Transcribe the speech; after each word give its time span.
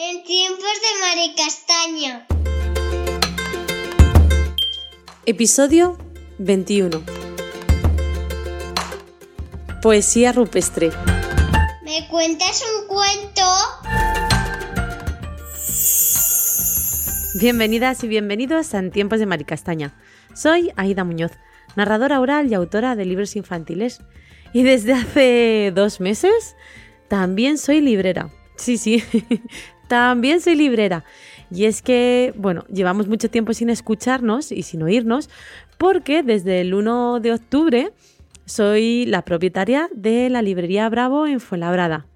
En 0.00 0.22
tiempos 0.22 0.62
de 0.62 1.00
Mari 1.00 1.34
Castaña. 1.34 2.26
Episodio 5.26 5.98
21. 6.38 7.02
Poesía 9.82 10.30
rupestre. 10.30 10.92
¿Me 11.82 12.06
cuentas 12.06 12.62
un 12.62 12.86
cuento? 12.86 13.42
Bienvenidas 17.40 18.04
y 18.04 18.06
bienvenidos 18.06 18.74
a 18.74 18.78
En 18.78 18.92
tiempos 18.92 19.18
de 19.18 19.26
Mari 19.26 19.46
Castaña. 19.46 20.00
Soy 20.32 20.70
Aida 20.76 21.02
Muñoz, 21.02 21.32
narradora 21.74 22.20
oral 22.20 22.46
y 22.46 22.54
autora 22.54 22.94
de 22.94 23.04
libros 23.04 23.34
infantiles. 23.34 23.98
Y 24.52 24.62
desde 24.62 24.92
hace 24.92 25.72
dos 25.74 25.98
meses 25.98 26.54
también 27.08 27.58
soy 27.58 27.80
librera. 27.80 28.30
Sí, 28.58 28.76
sí, 28.76 29.02
también 29.88 30.40
soy 30.40 30.54
librera. 30.54 31.04
Y 31.50 31.64
es 31.64 31.82
que, 31.82 32.32
bueno, 32.36 32.64
llevamos 32.72 33.08
mucho 33.08 33.30
tiempo 33.30 33.54
sin 33.54 33.70
escucharnos 33.70 34.52
y 34.52 34.62
sin 34.62 34.82
oírnos, 34.82 35.30
porque 35.78 36.22
desde 36.22 36.60
el 36.60 36.74
1 36.74 37.20
de 37.20 37.32
octubre 37.32 37.92
soy 38.44 39.06
la 39.06 39.22
propietaria 39.22 39.88
de 39.94 40.30
la 40.30 40.42
librería 40.42 40.88
Bravo 40.88 41.26
en 41.26 41.40
Fuenlabrada. 41.40 42.06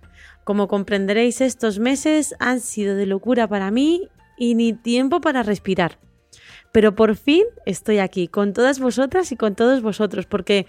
Como 0.44 0.68
comprenderéis, 0.68 1.40
estos 1.40 1.78
meses 1.78 2.34
han 2.38 2.60
sido 2.60 2.96
de 2.96 3.06
locura 3.06 3.48
para 3.48 3.70
mí 3.70 4.08
y 4.36 4.54
ni 4.54 4.72
tiempo 4.72 5.20
para 5.20 5.42
respirar. 5.42 5.98
Pero 6.72 6.94
por 6.94 7.16
fin 7.16 7.44
estoy 7.66 7.98
aquí 7.98 8.28
con 8.28 8.52
todas 8.54 8.80
vosotras 8.80 9.30
y 9.30 9.36
con 9.36 9.54
todos 9.54 9.82
vosotros, 9.82 10.26
porque 10.26 10.66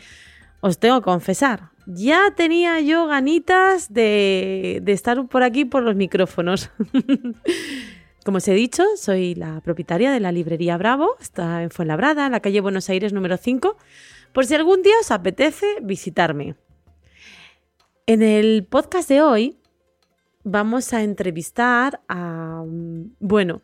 os 0.64 0.80
tengo 0.80 1.02
que 1.02 1.04
confesar, 1.04 1.72
ya 1.86 2.32
tenía 2.38 2.80
yo 2.80 3.06
ganitas 3.06 3.92
de, 3.92 4.82
estar 4.88 5.28
por 5.28 5.44
aquí 5.44 5.66
por 5.66 5.84
los 5.84 5.98
micrófonos. 5.98 6.72
Como 8.26 8.38
os 8.38 8.48
he 8.48 8.54
dicho, 8.54 8.86
soy 8.96 9.36
la 9.36 9.60
propietaria 9.60 10.10
de 10.10 10.22
la 10.22 10.32
librería 10.32 10.78
Bravo, 10.78 11.18
está 11.20 11.64
en 11.64 11.70
Fuenlabrada, 11.70 12.26
en 12.26 12.32
la 12.32 12.40
calle 12.40 12.62
Buenos 12.62 12.90
Aires 12.90 13.12
número 13.12 13.36
5, 13.36 13.76
por 14.32 14.46
si 14.46 14.56
algún 14.56 14.84
día 14.84 14.94
os 15.02 15.12
apetece 15.12 15.66
visitarme. 15.82 16.56
En 18.06 18.22
el 18.22 18.64
podcast 18.64 19.10
de 19.10 19.22
hoy 19.22 19.58
vamos 20.46 20.94
a 20.94 21.04
entrevistar 21.04 22.00
a, 22.08 22.64
bueno, 23.20 23.62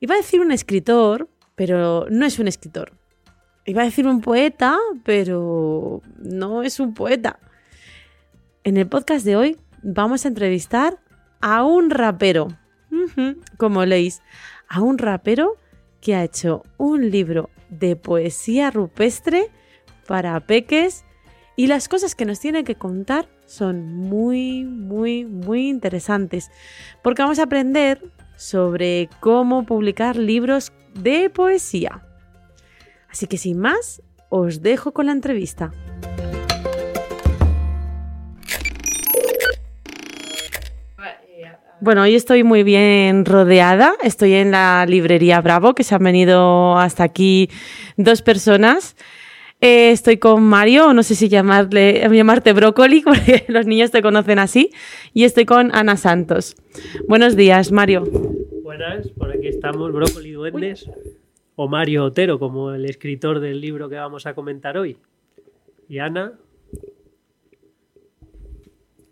iba 0.00 0.14
a 0.14 0.18
decir 0.18 0.40
un 0.40 0.52
escritor, 0.52 1.28
pero 1.56 2.06
no 2.08 2.24
es 2.24 2.38
un 2.38 2.48
escritor. 2.48 2.97
Iba 3.68 3.82
a 3.82 3.84
decir 3.84 4.06
un 4.06 4.22
poeta, 4.22 4.78
pero 5.04 6.00
no 6.16 6.62
es 6.62 6.80
un 6.80 6.94
poeta. 6.94 7.38
En 8.64 8.78
el 8.78 8.88
podcast 8.88 9.26
de 9.26 9.36
hoy 9.36 9.58
vamos 9.82 10.24
a 10.24 10.28
entrevistar 10.28 10.98
a 11.42 11.64
un 11.64 11.90
rapero, 11.90 12.48
como 13.58 13.84
leéis, 13.84 14.22
a 14.70 14.80
un 14.80 14.96
rapero 14.96 15.58
que 16.00 16.14
ha 16.14 16.24
hecho 16.24 16.62
un 16.78 17.10
libro 17.10 17.50
de 17.68 17.94
poesía 17.94 18.70
rupestre 18.70 19.50
para 20.06 20.40
peques 20.40 21.04
y 21.54 21.66
las 21.66 21.90
cosas 21.90 22.14
que 22.14 22.24
nos 22.24 22.40
tiene 22.40 22.64
que 22.64 22.76
contar 22.76 23.28
son 23.44 23.94
muy, 23.94 24.64
muy, 24.64 25.26
muy 25.26 25.68
interesantes 25.68 26.50
porque 27.02 27.20
vamos 27.20 27.38
a 27.38 27.42
aprender 27.42 28.02
sobre 28.38 29.10
cómo 29.20 29.66
publicar 29.66 30.16
libros 30.16 30.72
de 30.94 31.28
poesía. 31.28 32.07
Así 33.08 33.26
que 33.26 33.38
sin 33.38 33.58
más, 33.58 34.02
os 34.28 34.62
dejo 34.62 34.92
con 34.92 35.06
la 35.06 35.12
entrevista. 35.12 35.72
Bueno, 41.80 42.02
hoy 42.02 42.16
estoy 42.16 42.42
muy 42.42 42.64
bien 42.64 43.24
rodeada. 43.24 43.94
Estoy 44.02 44.34
en 44.34 44.50
la 44.50 44.84
librería 44.86 45.40
Bravo, 45.40 45.74
que 45.74 45.84
se 45.84 45.94
han 45.94 46.02
venido 46.02 46.76
hasta 46.76 47.04
aquí 47.04 47.50
dos 47.96 48.20
personas. 48.20 48.96
Eh, 49.60 49.90
estoy 49.90 50.18
con 50.18 50.42
Mario, 50.42 50.92
no 50.92 51.02
sé 51.02 51.14
si 51.14 51.28
llamarle, 51.28 52.08
llamarte 52.10 52.52
brócoli, 52.52 53.00
porque 53.04 53.44
los 53.48 53.66
niños 53.66 53.92
te 53.92 54.02
conocen 54.02 54.40
así. 54.40 54.70
Y 55.14 55.22
estoy 55.22 55.44
con 55.44 55.74
Ana 55.74 55.96
Santos. 55.96 56.56
Buenos 57.06 57.36
días, 57.36 57.70
Mario. 57.70 58.04
Buenas, 58.62 59.08
por 59.10 59.30
aquí 59.30 59.46
estamos, 59.46 59.92
Brócoli 59.92 60.32
Duendes, 60.32 60.88
o 61.60 61.66
Mario 61.66 62.04
Otero, 62.04 62.38
como 62.38 62.70
el 62.70 62.84
escritor 62.84 63.40
del 63.40 63.60
libro 63.60 63.88
que 63.88 63.96
vamos 63.96 64.26
a 64.26 64.34
comentar 64.34 64.78
hoy. 64.78 64.96
Y 65.88 65.98
Ana, 65.98 66.34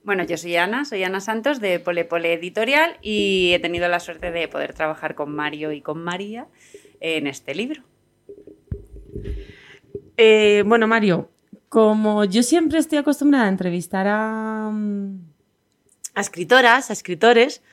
bueno, 0.04 0.22
yo 0.22 0.36
soy 0.36 0.54
Ana, 0.54 0.84
soy 0.84 1.02
Ana 1.02 1.18
Santos 1.18 1.60
de 1.60 1.80
Pole 1.80 2.04
Pole 2.04 2.34
Editorial 2.34 2.98
y 3.02 3.50
he 3.52 3.58
tenido 3.58 3.88
la 3.88 3.98
suerte 3.98 4.30
de 4.30 4.46
poder 4.46 4.74
trabajar 4.74 5.16
con 5.16 5.34
Mario 5.34 5.72
y 5.72 5.80
con 5.80 6.04
María 6.04 6.46
en 7.00 7.26
este 7.26 7.52
libro. 7.52 7.82
Eh, 10.16 10.62
bueno, 10.66 10.86
Mario, 10.86 11.28
como 11.68 12.24
yo 12.26 12.44
siempre 12.44 12.78
estoy 12.78 12.98
acostumbrada 12.98 13.46
a 13.46 13.48
entrevistar 13.48 14.06
a, 14.06 14.68
a 16.14 16.20
escritoras, 16.20 16.90
a 16.90 16.92
escritores, 16.92 17.64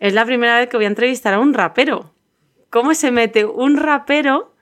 es 0.00 0.14
la 0.14 0.24
primera 0.24 0.60
vez 0.60 0.70
que 0.70 0.78
voy 0.78 0.86
a 0.86 0.88
entrevistar 0.88 1.34
a 1.34 1.40
un 1.40 1.52
rapero. 1.52 2.13
¿Cómo 2.74 2.92
se 2.94 3.12
mete 3.12 3.44
un 3.44 3.76
rapero 3.76 4.52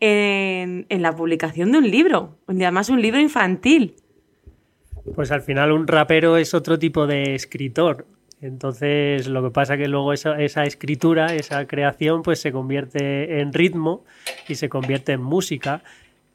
en, 0.00 0.86
en 0.88 1.02
la 1.02 1.14
publicación 1.14 1.70
de 1.70 1.76
un 1.76 1.90
libro? 1.90 2.38
Además, 2.46 2.88
un 2.88 3.02
libro 3.02 3.20
infantil. 3.20 3.94
Pues 5.14 5.30
al 5.30 5.42
final 5.42 5.70
un 5.70 5.86
rapero 5.86 6.38
es 6.38 6.54
otro 6.54 6.78
tipo 6.78 7.06
de 7.06 7.34
escritor. 7.34 8.06
Entonces 8.40 9.28
lo 9.28 9.42
que 9.42 9.50
pasa 9.50 9.76
que 9.76 9.86
luego 9.86 10.14
esa, 10.14 10.40
esa, 10.40 10.64
escritura, 10.64 11.34
esa 11.34 11.66
creación, 11.66 12.22
pues 12.22 12.40
se 12.40 12.52
convierte 12.52 13.40
en 13.40 13.52
ritmo 13.52 14.06
y 14.48 14.54
se 14.54 14.70
convierte 14.70 15.12
en 15.12 15.22
música. 15.22 15.82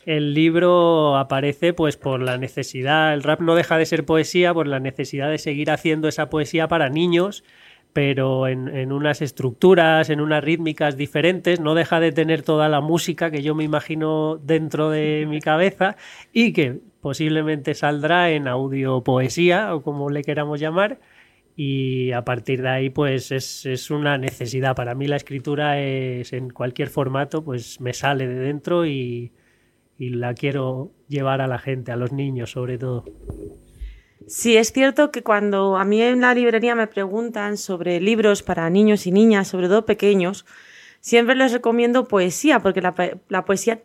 El 0.06 0.35
libro 0.35 1.17
aparece 1.17 1.73
pues 1.73 1.97
por 1.97 2.22
la 2.22 2.38
necesidad, 2.38 3.16
el 3.16 3.23
rap 3.23 3.41
no 3.41 3.56
deja 3.56 3.79
de 3.79 3.88
ser 3.88 4.06
poesía, 4.06 4.53
por 4.53 4.67
la 4.67 4.79
necesidad 4.79 5.31
de 5.31 5.39
seguir 5.39 5.72
haciendo 5.72 6.07
esa 6.07 6.29
poesía 6.29 6.67
para 6.67 6.89
niños, 6.89 7.44
pero 7.93 8.47
en, 8.47 8.67
en 8.67 8.91
unas 8.91 9.21
estructuras, 9.21 10.09
en 10.09 10.21
unas 10.21 10.43
rítmicas 10.43 10.97
diferentes, 10.97 11.59
no 11.59 11.73
deja 11.75 11.99
de 11.99 12.11
tener 12.11 12.43
toda 12.43 12.69
la 12.69 12.81
música 12.81 13.31
que 13.31 13.41
yo 13.41 13.55
me 13.55 13.63
imagino 13.63 14.37
dentro 14.37 14.89
de 14.89 15.25
mi 15.27 15.41
cabeza 15.41 15.97
y 16.31 16.53
que 16.53 16.79
posiblemente 17.01 17.73
saldrá 17.73 18.31
en 18.31 18.47
audio 18.47 19.03
poesía 19.03 19.73
o 19.73 19.81
como 19.81 20.09
le 20.09 20.23
queramos 20.23 20.59
llamar 20.59 20.99
y 21.59 22.11
a 22.11 22.23
partir 22.23 22.61
de 22.61 22.69
ahí 22.69 22.89
pues 22.91 23.31
es, 23.31 23.89
una 23.89 24.17
necesidad. 24.19 24.75
Para 24.75 24.93
mí 24.93 25.07
la 25.07 25.15
escritura 25.15 25.81
es 25.81 26.31
en 26.31 26.51
cualquier 26.51 26.89
formato 26.89 27.43
pues 27.43 27.81
me 27.81 27.93
sale 27.93 28.27
de 28.27 28.35
dentro 28.35 28.85
y, 28.85 29.33
y 29.97 30.09
la 30.11 30.35
quiero 30.35 30.91
llevar 31.07 31.41
a 31.41 31.47
la 31.47 31.57
gente, 31.57 31.91
a 31.91 31.95
los 31.95 32.13
niños 32.13 32.51
sobre 32.51 32.77
todo. 32.77 33.05
Sí, 34.25 34.57
es 34.57 34.72
cierto 34.72 35.11
que 35.11 35.23
cuando 35.23 35.78
a 35.78 35.85
mí 35.85 36.01
en 36.01 36.22
la 36.22 36.33
librería 36.33 36.75
me 36.75 36.88
preguntan 36.88 37.57
sobre 37.57 38.00
libros 38.01 38.44
para 38.44 38.69
niños 38.69 39.05
y 39.07 39.11
niñas, 39.11 39.47
sobre 39.47 39.67
todo 39.67 39.85
pequeños, 39.85 40.45
siempre 41.00 41.35
les 41.35 41.51
recomiendo 41.51 42.07
poesía, 42.07 42.59
porque 42.59 42.81
la, 42.81 43.45
poesía 43.45 43.81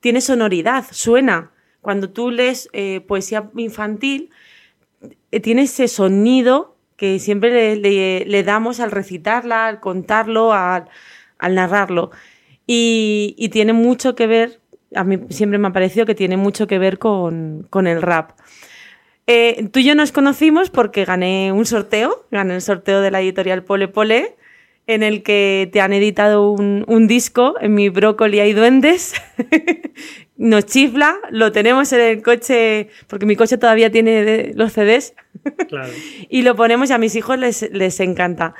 tiene 0.00 0.20
sonoridad, 0.20 0.84
suena. 0.90 1.50
Cuando 1.80 2.10
tú 2.10 2.30
lees 2.30 2.68
eh, 2.72 3.00
poesía 3.00 3.50
infantil, 3.56 4.30
eh, 5.30 5.40
tiene 5.40 5.62
ese 5.62 5.88
sonido 5.88 6.74
que 6.96 7.18
siempre 7.18 7.76
le, 7.76 8.42
damos 8.44 8.80
al 8.80 8.90
recitarla, 8.90 9.66
al 9.66 9.80
contarlo, 9.80 10.52
al, 10.52 10.88
narrarlo. 11.50 12.10
Y, 12.66 13.48
tiene 13.52 13.72
mucho 13.72 14.14
que 14.14 14.26
ver, 14.26 14.60
a 14.94 15.04
mí 15.04 15.18
siempre 15.30 15.58
me 15.58 15.68
ha 15.68 15.72
parecido 15.72 16.06
que 16.06 16.14
tiene 16.14 16.36
mucho 16.36 16.66
que 16.66 16.78
ver 16.78 16.98
con, 16.98 17.68
el 17.72 18.02
rap. 18.02 18.32
Eh, 19.26 19.68
tú 19.72 19.80
y 19.80 19.84
yo 19.84 19.94
nos 19.94 20.12
conocimos 20.12 20.70
porque 20.70 21.04
gané 21.04 21.50
un 21.52 21.64
sorteo, 21.64 22.26
gané 22.30 22.56
el 22.56 22.62
sorteo 22.62 23.00
de 23.00 23.10
la 23.10 23.20
editorial 23.20 23.64
Pole 23.64 23.88
Pole, 23.88 24.36
en 24.86 25.02
el 25.02 25.22
que 25.22 25.70
te 25.72 25.80
han 25.80 25.94
editado 25.94 26.50
un, 26.50 26.84
un 26.88 27.06
disco 27.06 27.54
en 27.60 27.74
mi 27.74 27.88
brócoli 27.88 28.40
y 28.40 28.52
duendes, 28.52 29.14
nos 30.36 30.66
chifla, 30.66 31.16
lo 31.30 31.52
tenemos 31.52 31.92
en 31.94 32.00
el 32.00 32.22
coche, 32.22 32.88
porque 33.06 33.24
mi 33.24 33.34
coche 33.34 33.56
todavía 33.56 33.90
tiene 33.90 34.52
los 34.54 34.72
CDs, 34.72 35.14
y 36.28 36.42
lo 36.42 36.54
ponemos 36.54 36.90
y 36.90 36.92
a 36.92 36.98
mis 36.98 37.16
hijos 37.16 37.38
les, 37.38 37.70
les 37.72 38.00
encanta. 38.00 38.54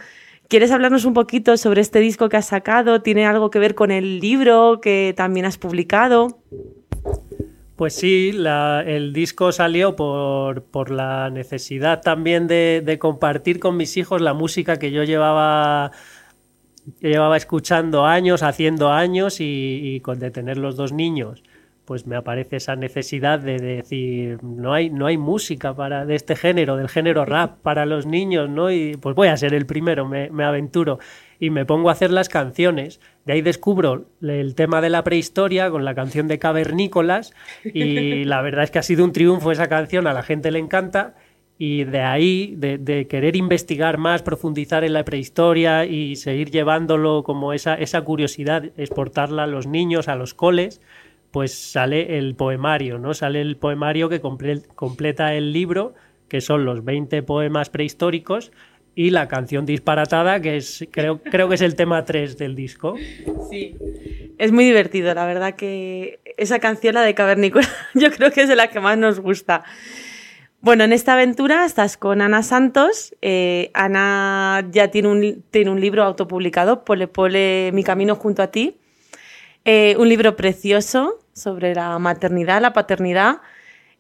¿Quieres 0.49 0.71
hablarnos 0.71 1.05
un 1.05 1.15
poquito 1.15 1.57
sobre 1.57 1.81
este 1.81 2.01
disco 2.01 2.29
que 2.29 2.37
has 2.37 2.47
sacado? 2.47 3.03
¿Tiene 3.03 3.27
algo 3.27 3.51
que 3.51 3.59
ver 3.59 3.75
con 3.75 3.91
el 3.91 4.21
libro 4.21 4.81
que 4.81 5.15
también 5.17 5.47
has 5.47 5.57
publicado? 5.57 6.39
Pues 7.77 7.95
sí, 7.95 8.31
el 8.87 9.13
disco 9.13 9.51
salió 9.51 9.97
por, 9.97 10.63
por 10.63 10.91
la 10.91 11.29
necesidad 11.31 12.03
también 12.03 12.47
de, 12.47 12.83
de, 12.85 12.99
compartir 13.01 13.59
con 13.59 13.77
mis 13.77 13.97
hijos 13.97 14.21
la 14.21 14.33
música 14.33 14.79
que 14.79 14.93
yo 14.93 15.03
llevaba, 15.03 15.91
llevaba 17.01 17.37
escuchando 17.37 18.07
años, 18.07 18.45
haciendo 18.45 18.93
años 18.93 19.41
y, 19.41 19.81
y 19.83 20.01
con 20.01 20.21
de 20.21 20.31
tener 20.31 20.57
los 20.57 20.77
dos 20.77 20.93
niños 20.93 21.43
pues 21.85 22.07
me 22.07 22.17
aparece 22.17 22.57
esa 22.57 22.77
necesidad 22.77 23.39
de 23.39 23.59
decir, 23.59 24.43
no 24.43 24.73
hay, 24.73 24.91
no 24.91 25.07
hay 25.07 25.19
música 25.19 25.75
para, 25.75 26.07
de 26.07 26.15
este 26.15 26.35
género, 26.37 26.77
del 26.77 26.89
género 26.89 27.25
rap 27.25 27.59
para 27.61 27.85
los 27.85 28.07
niños, 28.07 28.49
¿no? 28.49 28.71
Y 28.71 28.97
pues 28.97 29.15
voy 29.15 29.29
a 29.29 29.37
ser 29.37 29.55
el 29.55 29.67
primero, 29.67 30.09
me, 30.09 30.31
me 30.31 30.45
aventuro 30.45 30.99
y 31.39 31.51
me 31.51 31.65
pongo 31.65 31.89
a 31.89 31.93
hacer 31.93 32.11
las 32.11 32.29
canciones. 32.29 33.01
De 33.25 33.35
ahí 33.35 33.43
descubro 33.43 34.07
el 34.23 34.55
tema 34.55 34.81
de 34.81 34.91
la 34.91 35.05
prehistoria 35.05 35.71
con 35.71 35.85
la 35.85 35.95
canción 35.95 36.29
de 36.29 36.39
Cavernícolas 36.39 37.33
y 37.65 38.25
la 38.25 38.43
verdad 38.43 38.65
es 38.65 38.71
que 38.71 38.79
ha 38.79 38.83
sido 38.83 39.05
un 39.05 39.13
triunfo 39.13 39.53
esa 39.53 39.69
canción, 39.69 40.07
a 40.07 40.13
la 40.13 40.23
gente 40.23 40.51
le 40.51 40.59
encanta 40.59 41.15
y 41.57 41.85
de 41.85 42.01
ahí, 42.01 42.55
de, 42.57 42.79
de, 42.79 43.07
querer 43.07 43.37
investigar 43.37 43.97
más, 43.97 44.23
profundizar 44.23 44.83
en 44.83 44.93
la 44.93 45.05
prehistoria 45.05 45.85
y 45.85 46.17
seguir 46.17 46.51
llevándolo 46.51 47.23
como 47.23 47.53
esa, 47.53 47.75
esa 47.75 48.03
curiosidad, 48.03 48.65
exportarla 48.77 49.45
a 49.45 49.47
los 49.47 49.67
niños, 49.67 50.09
a 50.09 50.17
los 50.17 50.35
coles, 50.35 50.81
pues 51.31 51.55
sale 51.55 52.19
el 52.19 52.35
poemario, 52.35 52.99
¿no? 52.99 53.15
Sale 53.15 53.41
el 53.41 53.57
poemario 53.57 54.09
que 54.09 54.21
comple 54.21 54.63
completa 54.75 55.35
el 55.35 55.53
libro, 55.53 55.95
que 56.29 56.41
son 56.41 56.65
los 56.65 56.85
20 56.85 57.23
poemas 57.23 57.71
prehistóricos, 57.71 58.51
y 58.95 59.11
la 59.11 59.29
canción 59.29 59.67
disparatada, 59.67 60.41
que 60.41 60.57
es 60.57 60.87
creo, 60.91 61.21
creo 61.23 61.49
que 61.49 61.57
es 61.57 61.61
el 61.61 61.75
tema 61.75 62.05
3 62.05 62.39
del 62.39 62.55
disco. 62.55 62.97
Sí. 63.51 63.77
Es 64.39 64.53
muy 64.53 64.65
divertido, 64.65 65.13
la 65.15 65.27
verdad 65.27 65.55
que 65.55 66.21
esa 66.37 66.59
canción, 66.59 66.95
la 66.95 67.03
de 67.03 67.15
Cavernícola, 67.15 67.69
yo 67.95 68.11
creo 68.11 68.31
que 68.31 68.43
es 68.43 68.49
de 68.49 68.57
la 68.57 68.69
que 68.69 68.81
más 68.81 68.99
nos 68.99 69.21
gusta. 69.21 69.65
Bueno, 70.61 70.85
en 70.85 70.95
esta 70.95 71.13
aventura 71.13 71.67
estás 71.67 71.99
con 71.99 72.23
Ana 72.23 72.43
Santos. 72.43 73.15
Eh, 73.21 73.71
Ana 73.75 74.67
ya 74.71 74.89
tiene 74.91 75.09
un, 75.09 75.45
tiene 75.51 75.71
un 75.71 75.79
libro 75.79 76.03
autopublicado, 76.05 76.85
Pole 76.85 77.07
Pole, 77.07 77.71
Mi 77.75 77.85
Camino 77.85 78.15
junto 78.15 78.43
a 78.43 78.47
ti. 78.47 78.79
Eh, 79.67 79.95
un 79.99 80.09
libro 80.09 80.37
precioso 80.37 81.21
sobre 81.35 81.75
la 81.75 81.99
maternidad, 81.99 82.63
la 82.63 82.73
paternidad. 82.73 83.43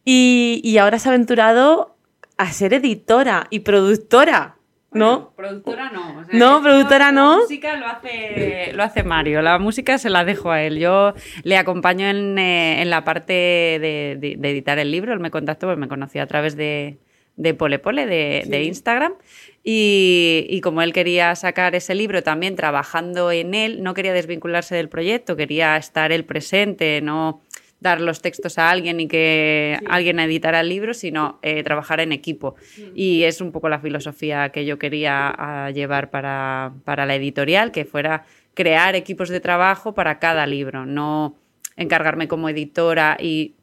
Y, 0.07 0.63
y 0.65 0.79
ahora 0.79 0.99
se 0.99 1.09
ha 1.09 1.13
aventurado 1.13 1.97
a 2.39 2.51
ser 2.51 2.73
editora 2.73 3.47
y 3.51 3.61
productora. 3.61 4.54
¿No? 4.95 5.33
productora 5.37 5.91
no. 5.91 6.21
O 6.21 6.25
sea, 6.25 6.39
no, 6.39 6.63
productora 6.63 7.13
no. 7.13 7.33
La 7.33 7.43
música 7.43 7.77
lo 7.77 7.87
hace, 7.87 8.73
lo 8.73 8.83
hace 8.83 9.03
Mario. 9.03 9.43
La 9.43 9.59
música 9.59 9.99
se 9.99 10.09
la 10.09 10.25
dejo 10.25 10.51
a 10.51 10.63
él. 10.63 10.79
Yo 10.79 11.15
le 11.43 11.57
acompaño 11.57 12.07
en, 12.07 12.39
eh, 12.39 12.81
en 12.81 12.91
la 12.91 13.05
parte 13.05 13.33
de, 13.33 14.17
de, 14.19 14.37
de, 14.39 14.51
editar 14.51 14.79
el 14.79 14.91
libro. 14.91 15.13
Él 15.13 15.21
me 15.21 15.31
contactó, 15.31 15.67
pues 15.67 15.79
me 15.79 15.89
conoció 15.89 16.23
a 16.23 16.27
través 16.27 16.57
de, 16.57 16.99
de 17.37 17.55
Pole 17.55 17.79
Pole, 17.79 18.07
de, 18.07 18.43
sí. 18.45 18.51
de 18.51 18.63
Instagram. 18.65 19.15
Y, 19.63 20.47
y, 20.49 20.61
como 20.61 20.83
él 20.83 20.93
quería 20.93 21.35
sacar 21.35 21.75
ese 21.75 21.95
libro 21.95 22.23
también 22.23 22.55
trabajando 22.55 23.33
en 23.33 23.55
él, 23.55 23.83
no 23.83 23.95
quería 23.95 24.13
desvincularse 24.13 24.75
del 24.75 24.89
proyecto, 24.89 25.37
quería 25.37 25.77
estar 25.77 26.13
él 26.13 26.25
presente, 26.25 27.01
no 27.01 27.41
dar 27.85 28.01
los 28.01 28.23
textos 28.23 28.59
a 28.59 28.71
alguien 28.71 28.99
y 28.99 29.07
que 29.07 29.77
sí. 29.79 29.87
alguien 29.89 30.19
editara 30.19 30.61
el 30.61 30.69
libro, 30.69 30.95
sino 30.95 31.39
eh, 31.43 31.63
trabajar 31.63 32.01
en 32.01 32.11
equipo. 32.11 32.57
Sí. 32.61 32.91
Y 32.95 33.23
es 33.25 33.41
un 33.41 33.53
poco 33.53 33.69
la 33.69 33.79
filosofía 33.79 34.49
que 34.49 34.65
yo 34.65 34.79
quería 34.79 35.71
llevar 35.73 36.11
para, 36.11 36.73
para, 36.85 37.07
la 37.07 37.15
editorial, 37.15 37.71
que 37.71 37.85
fuera 37.85 38.25
crear 38.55 38.97
equipos 38.97 39.29
de 39.29 39.41
trabajo 39.41 39.95
para 39.95 40.19
cada 40.19 40.47
libro, 40.47 40.87
no 40.87 41.37
encargarme 41.77 42.27
como 42.27 42.49
editora 42.49 43.19
y 43.21 43.55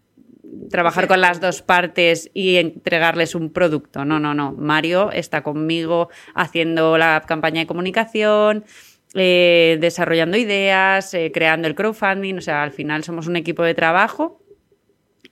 trabajar 0.69 1.07
con 1.07 1.21
las 1.21 1.39
dos 1.41 1.61
partes 1.61 2.29
y 2.33 2.57
entregarles 2.57 3.35
un 3.35 3.51
producto. 3.51 4.05
No, 4.05 4.19
no, 4.19 4.33
no. 4.33 4.51
Mario 4.53 5.11
está 5.11 5.41
conmigo 5.41 6.09
haciendo 6.35 6.97
la 6.97 7.23
campaña 7.25 7.61
de 7.61 7.67
comunicación, 7.67 8.65
eh, 9.13 9.77
desarrollando 9.81 10.37
ideas, 10.37 11.13
eh, 11.13 11.31
creando 11.33 11.67
el 11.67 11.75
crowdfunding, 11.75 12.35
o 12.35 12.41
sea, 12.41 12.63
al 12.63 12.71
final 12.71 13.03
somos 13.03 13.27
un 13.27 13.35
equipo 13.35 13.63
de 13.63 13.73
trabajo. 13.73 14.41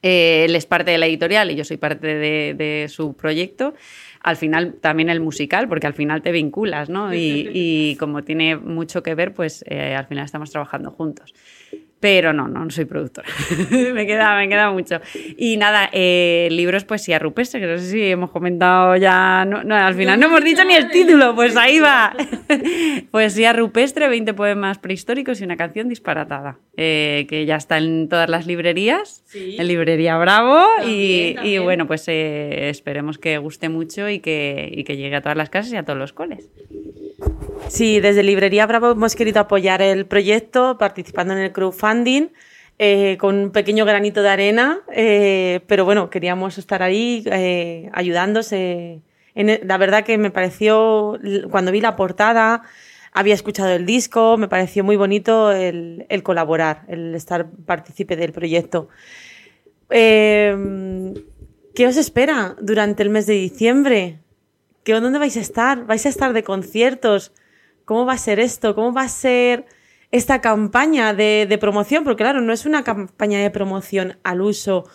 Eh, 0.02 0.46
él 0.46 0.56
es 0.56 0.66
parte 0.66 0.92
de 0.92 0.98
la 0.98 1.08
editorial 1.08 1.52
y 1.52 1.56
yo 1.56 1.66
soy 1.66 1.78
parte 1.78 2.08
de, 2.08 2.54
de, 2.54 2.88
su 2.90 3.16
proyecto. 3.16 3.74
Al 4.22 4.36
final 4.36 4.76
también 4.82 5.10
el 5.10 5.20
musical, 5.20 5.68
porque 5.68 5.88
al 5.88 5.94
final 5.94 6.22
te 6.22 6.32
vinculas, 6.32 6.90
¿no? 6.90 7.14
Y, 7.14 7.50
y 7.54 7.96
como 7.98 8.24
tiene 8.24 8.56
mucho 8.56 9.04
que 9.04 9.16
ver, 9.16 9.34
pues 9.34 9.64
eh, 9.68 9.96
al 9.96 10.08
final 10.08 10.26
estamos 10.26 10.52
trabajando 10.52 10.92
juntos. 10.92 11.34
Pero 12.00 12.32
no, 12.32 12.48
no, 12.48 12.64
no 12.64 12.72
soy 12.72 12.86
productora. 12.86 13.28
me, 13.94 14.08
queda, 14.08 14.38
me 14.38 14.48
queda 14.48 14.72
mucho. 14.72 15.02
Y 15.38 15.58
nada, 15.58 15.90
eh, 15.92 16.48
libros 16.50 16.86
Poesía 16.86 17.20
Rupestre, 17.20 17.60
que 17.60 17.68
no 17.68 17.78
sé 17.78 17.90
si 17.92 18.04
hemos 18.04 18.32
comentado 18.32 18.96
ya. 18.96 19.44
No, 19.46 19.64
no 19.64 19.76
al 19.76 19.96
final 19.96 20.18
no, 20.20 20.28
hemos 20.28 20.44
dicho 20.44 20.64
ni 20.64 20.76
el 20.76 20.90
título, 20.90 21.36
pues 21.36 21.58
ahí 21.58 21.80
va. 21.80 22.16
Poesía 23.12 23.52
Rupestre, 23.52 24.08
20 24.08 24.34
poemas 24.34 24.80
prehistóricos 24.80 25.42
y 25.42 25.44
una 25.44 25.58
canción 25.58 25.90
disparatada. 25.90 26.58
Eh, 26.78 27.26
que 27.28 27.46
ya 27.46 27.58
está 27.58 27.78
en 27.78 28.08
todas 28.08 28.30
las 28.30 28.48
librerías, 28.48 29.22
sí. 29.26 29.58
en 29.60 29.68
Librería 29.68 30.18
Bravo. 30.18 30.66
También, 30.78 30.98
y, 30.98 31.34
también. 31.36 31.56
y, 31.56 31.58
bueno, 31.60 31.88
pues 31.88 32.08
eh, 32.08 32.70
esperemos 32.70 33.18
que 33.18 33.38
guste 33.38 33.68
mucho 33.68 34.08
y 34.08 34.20
que, 34.20 34.70
y 34.72 34.86
que 34.86 34.96
llegue 34.96 35.18
a 35.18 35.22
todas 35.22 35.38
las 35.38 35.50
casas 35.50 35.74
y 35.74 35.76
a 35.76 35.84
todos 35.84 36.00
los 36.00 36.14
coles. 36.14 36.50
Sí, 37.68 38.00
desde 38.00 38.24
Librería 38.24 38.66
Bravo 38.66 38.92
hemos 38.92 39.16
querido 39.16 39.40
apoyar 39.40 39.82
el 39.82 40.06
proyecto 40.06 40.78
participando 40.78 41.34
en 41.34 41.40
el 41.40 41.52
crowdfunding 41.52 42.30
eh, 42.80 43.18
con 43.20 43.36
un 43.36 43.52
pequeño 43.52 43.86
granito 43.86 44.22
de 44.24 44.30
arena, 44.30 44.80
eh, 44.92 45.60
pero 45.68 45.86
bueno, 45.86 46.10
queríamos 46.10 46.58
estar 46.58 46.82
ahí 46.82 47.24
eh, 47.26 47.90
ayudándose. 47.94 49.02
En, 49.36 49.60
la 49.68 49.78
verdad 49.78 50.04
que 50.04 50.18
me 50.18 50.32
pareció, 50.32 51.20
cuando 51.52 51.72
vi 51.72 51.82
la 51.82 51.96
portada, 51.96 52.64
había 53.12 53.34
escuchado 53.34 53.70
el 53.70 53.86
disco, 53.86 54.38
me 54.38 54.48
pareció 54.48 54.84
muy 54.84 54.96
bonito 54.96 55.52
el, 55.52 56.06
el 56.10 56.24
colaborar, 56.24 56.84
el 56.88 57.14
estar 57.16 57.50
partícipe 57.66 58.16
del 58.16 58.32
proyecto. 58.32 58.88
Eh, 59.90 61.14
¿Qué 61.76 61.88
os 61.88 61.98
espera 61.98 62.56
durante 62.62 63.04
el 63.04 63.10
mes 63.10 63.26
de 63.26 63.34
diciembre? 63.34 64.20
¿Qué, 64.90 65.00
¿Dónde 65.00 65.20
vais 65.20 65.38
a 65.38 65.40
estar? 65.40 65.86
¿Vais 65.86 66.04
a 66.08 66.10
estar 66.10 66.34
de 66.34 66.42
conciertos? 66.42 67.32
¿Cómo 67.86 68.08
va 68.08 68.14
a 68.14 68.18
ser 68.18 68.40
esto? 68.40 68.74
¿Cómo 68.74 68.92
va 68.92 69.04
a 69.04 69.08
ser 69.08 69.68
esta 70.10 70.42
campaña 70.42 71.14
de, 71.14 71.46
de, 71.48 71.58
promoción? 71.60 72.04
Porque 72.04 72.24
claro, 72.24 72.42
no 72.42 72.52
es 72.52 72.66
una 72.66 72.84
campaña 72.84 73.38
de 73.38 73.52
promoción 73.52 74.18
al 74.24 74.42
uso 74.42 74.90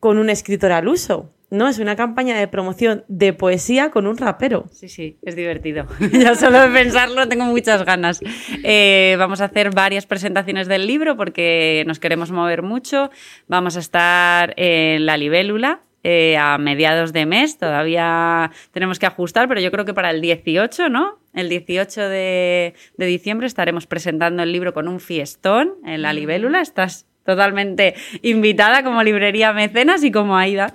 con 0.00 0.18
un 0.18 0.30
escritor 0.30 0.72
al 0.72 0.88
uso. 0.88 1.32
No, 1.48 1.68
es 1.68 1.78
una 1.78 1.94
campaña 1.94 2.36
de 2.36 2.48
promoción 2.48 3.04
de 3.06 3.34
poesía 3.34 3.92
con 3.92 4.08
un 4.08 4.16
rapero. 4.16 4.66
Sí, 4.72 4.88
sí, 4.88 5.16
es 5.22 5.36
divertido. 5.36 5.86
ya 6.12 6.34
solo 6.34 6.60
de 6.60 6.68
pensarlo 6.70 7.28
tengo 7.28 7.44
muchas 7.44 7.84
ganas. 7.84 8.20
Eh, 8.64 9.14
vamos 9.16 9.40
a 9.40 9.44
hacer 9.44 9.70
varias 9.70 10.06
presentaciones 10.06 10.66
del 10.66 10.88
libro 10.88 11.16
porque 11.16 11.84
nos 11.86 12.00
queremos 12.00 12.32
mover 12.32 12.62
mucho. 12.62 13.10
Vamos 13.46 13.76
a 13.76 13.78
estar 13.78 14.54
en 14.56 15.06
La 15.06 15.16
Libélula, 15.16 15.82
eh, 16.08 16.36
a 16.36 16.56
mediados 16.56 17.12
de 17.12 17.26
mes. 17.26 17.58
Todavía 17.58 18.52
tenemos 18.70 19.00
que 19.00 19.06
ajustar, 19.06 19.48
pero 19.48 19.60
yo 19.60 19.72
creo 19.72 19.84
que 19.84 19.92
para 19.92 20.10
el 20.10 20.20
18, 20.20 20.88
¿no? 20.88 21.18
El 21.34 21.48
18 21.48 22.00
de, 22.08 22.74
de 22.96 23.06
diciembre 23.06 23.48
estaremos 23.48 23.88
presentando 23.88 24.44
el 24.44 24.52
libro 24.52 24.72
con 24.72 24.86
un 24.86 25.00
fiestón 25.00 25.74
en 25.84 26.02
la 26.02 26.12
libélula. 26.12 26.60
Estás 26.60 27.06
totalmente 27.24 27.96
invitada 28.22 28.84
como 28.84 29.02
librería 29.02 29.52
mecenas 29.52 30.04
y 30.04 30.12
como 30.12 30.36
Aida. 30.36 30.72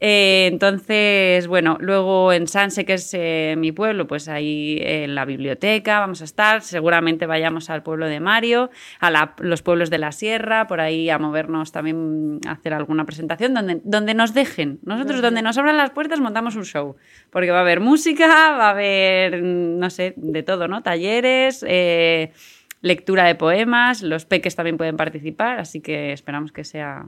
Eh, 0.00 0.46
entonces, 0.46 1.48
bueno, 1.48 1.76
luego 1.80 2.32
en 2.32 2.46
Sanse, 2.46 2.84
que 2.84 2.94
es 2.94 3.12
eh, 3.14 3.54
mi 3.58 3.72
pueblo, 3.72 4.06
pues 4.06 4.28
ahí 4.28 4.78
en 4.80 5.14
la 5.14 5.24
biblioteca 5.24 5.98
vamos 6.00 6.20
a 6.20 6.24
estar. 6.24 6.62
Seguramente 6.62 7.26
vayamos 7.26 7.68
al 7.70 7.82
pueblo 7.82 8.06
de 8.06 8.20
Mario, 8.20 8.70
a 9.00 9.32
los 9.38 9.62
pueblos 9.62 9.90
de 9.90 9.98
la 9.98 10.12
sierra, 10.12 10.66
por 10.66 10.80
ahí 10.80 11.10
a 11.10 11.18
movernos 11.18 11.72
también 11.72 12.40
a 12.46 12.52
hacer 12.52 12.74
alguna 12.74 13.04
presentación 13.06 13.54
donde, 13.54 13.80
donde 13.84 14.14
nos 14.14 14.34
dejen. 14.34 14.78
Nosotros, 14.82 15.20
donde 15.20 15.42
nos 15.42 15.58
abran 15.58 15.76
las 15.76 15.90
puertas, 15.90 16.20
montamos 16.20 16.54
un 16.54 16.64
show. 16.64 16.96
Porque 17.30 17.50
va 17.50 17.58
a 17.58 17.62
haber 17.62 17.80
música, 17.80 18.26
va 18.26 18.68
a 18.68 18.70
haber, 18.70 19.42
no 19.42 19.90
sé, 19.90 20.14
de 20.16 20.42
todo, 20.42 20.68
¿no? 20.68 20.82
Talleres. 20.82 21.64
Eh, 21.66 22.32
lectura 22.80 23.24
de 23.24 23.34
poemas, 23.34 24.02
los 24.02 24.24
peques 24.24 24.54
también 24.54 24.76
pueden 24.76 24.96
participar, 24.96 25.58
así 25.58 25.80
que 25.80 26.12
esperamos 26.12 26.52
que 26.52 26.62
sea 26.62 27.06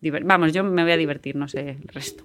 Vamos, 0.00 0.52
yo 0.52 0.62
me 0.64 0.82
voy 0.82 0.92
a 0.92 0.96
divertir, 0.96 1.36
no 1.36 1.48
sé 1.48 1.70
el 1.70 1.88
resto. 1.88 2.24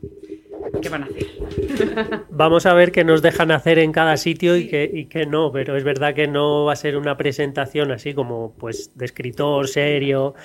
¿Qué 0.82 0.90
van 0.90 1.04
a 1.04 1.06
hacer? 1.06 2.26
Vamos 2.30 2.66
a 2.66 2.74
ver 2.74 2.92
qué 2.92 3.04
nos 3.04 3.22
dejan 3.22 3.52
hacer 3.52 3.80
en 3.80 3.92
cada 3.92 4.18
sitio 4.18 4.58
y 4.58 4.68
que, 4.68 5.08
y 5.12 5.26
no, 5.26 5.52
pero 5.52 5.76
es 5.76 5.84
verdad 5.84 6.14
que 6.14 6.28
no 6.28 6.66
va 6.66 6.74
a 6.74 6.76
ser 6.76 6.98
una 6.98 7.18
presentación 7.18 7.92
así 7.92 8.14
como 8.14 8.54
pues 8.58 8.92
de 8.96 9.06
escritor 9.06 9.68
serio. 9.68 10.36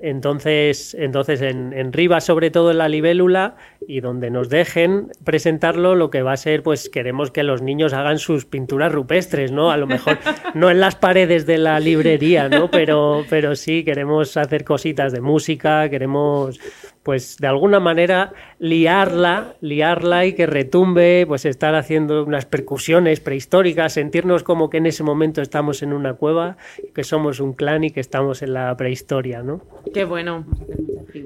Entonces, 0.00 0.94
entonces 0.94 1.40
en, 1.40 1.72
en 1.72 1.92
Rivas, 1.92 2.24
sobre 2.24 2.50
todo 2.50 2.70
en 2.70 2.78
la 2.78 2.88
libélula, 2.88 3.56
y 3.88 4.00
donde 4.00 4.30
nos 4.30 4.48
dejen 4.48 5.08
presentarlo, 5.24 5.94
lo 5.94 6.10
que 6.10 6.22
va 6.22 6.32
a 6.32 6.36
ser, 6.36 6.62
pues 6.62 6.88
queremos 6.88 7.30
que 7.30 7.42
los 7.42 7.62
niños 7.62 7.92
hagan 7.92 8.18
sus 8.18 8.44
pinturas 8.44 8.92
rupestres, 8.92 9.52
¿no? 9.52 9.70
A 9.70 9.76
lo 9.76 9.86
mejor 9.86 10.18
no 10.54 10.70
en 10.70 10.80
las 10.80 10.96
paredes 10.96 11.46
de 11.46 11.58
la 11.58 11.80
librería, 11.80 12.48
¿no? 12.48 12.70
Pero, 12.70 13.24
pero 13.30 13.56
sí, 13.56 13.84
queremos 13.84 14.36
hacer 14.36 14.64
cositas 14.64 15.12
de 15.12 15.20
música, 15.20 15.88
queremos 15.88 16.58
pues 17.06 17.36
de 17.38 17.46
alguna 17.46 17.78
manera 17.78 18.32
liarla, 18.58 19.54
liarla 19.60 20.26
y 20.26 20.32
que 20.32 20.44
retumbe, 20.44 21.24
pues 21.28 21.44
estar 21.44 21.76
haciendo 21.76 22.24
unas 22.24 22.46
percusiones 22.46 23.20
prehistóricas, 23.20 23.92
sentirnos 23.92 24.42
como 24.42 24.70
que 24.70 24.78
en 24.78 24.86
ese 24.86 25.04
momento 25.04 25.40
estamos 25.40 25.84
en 25.84 25.92
una 25.92 26.14
cueva, 26.14 26.56
que 26.96 27.04
somos 27.04 27.38
un 27.38 27.52
clan 27.52 27.84
y 27.84 27.90
que 27.90 28.00
estamos 28.00 28.42
en 28.42 28.54
la 28.54 28.76
prehistoria, 28.76 29.44
¿no? 29.44 29.62
Qué 29.94 30.04
bueno. 30.04 30.44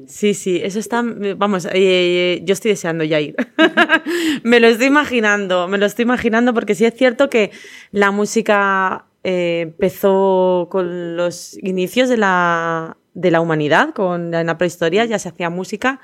Sí, 0.06 0.34
sí, 0.34 0.60
eso 0.62 0.78
está, 0.78 1.02
vamos, 1.36 1.64
eh, 1.64 1.70
eh, 1.72 2.42
yo 2.44 2.49
estoy 2.52 2.72
deseando 2.72 3.04
ya 3.04 3.20
ir. 3.20 3.34
me 4.42 4.60
lo 4.60 4.68
estoy 4.68 4.86
imaginando, 4.86 5.68
me 5.68 5.78
lo 5.78 5.86
estoy 5.86 6.04
imaginando 6.04 6.54
porque 6.54 6.74
sí 6.74 6.84
es 6.84 6.94
cierto 6.94 7.30
que 7.30 7.50
la 7.92 8.10
música 8.10 9.06
eh, 9.24 9.60
empezó 9.62 10.68
con 10.70 11.16
los 11.16 11.58
inicios 11.62 12.08
de 12.08 12.16
la 12.16 12.96
de 13.12 13.30
la 13.30 13.40
humanidad, 13.40 13.92
con 13.92 14.32
en 14.32 14.46
la 14.46 14.56
prehistoria 14.56 15.04
ya 15.04 15.18
se 15.18 15.28
hacía 15.28 15.50
música 15.50 16.00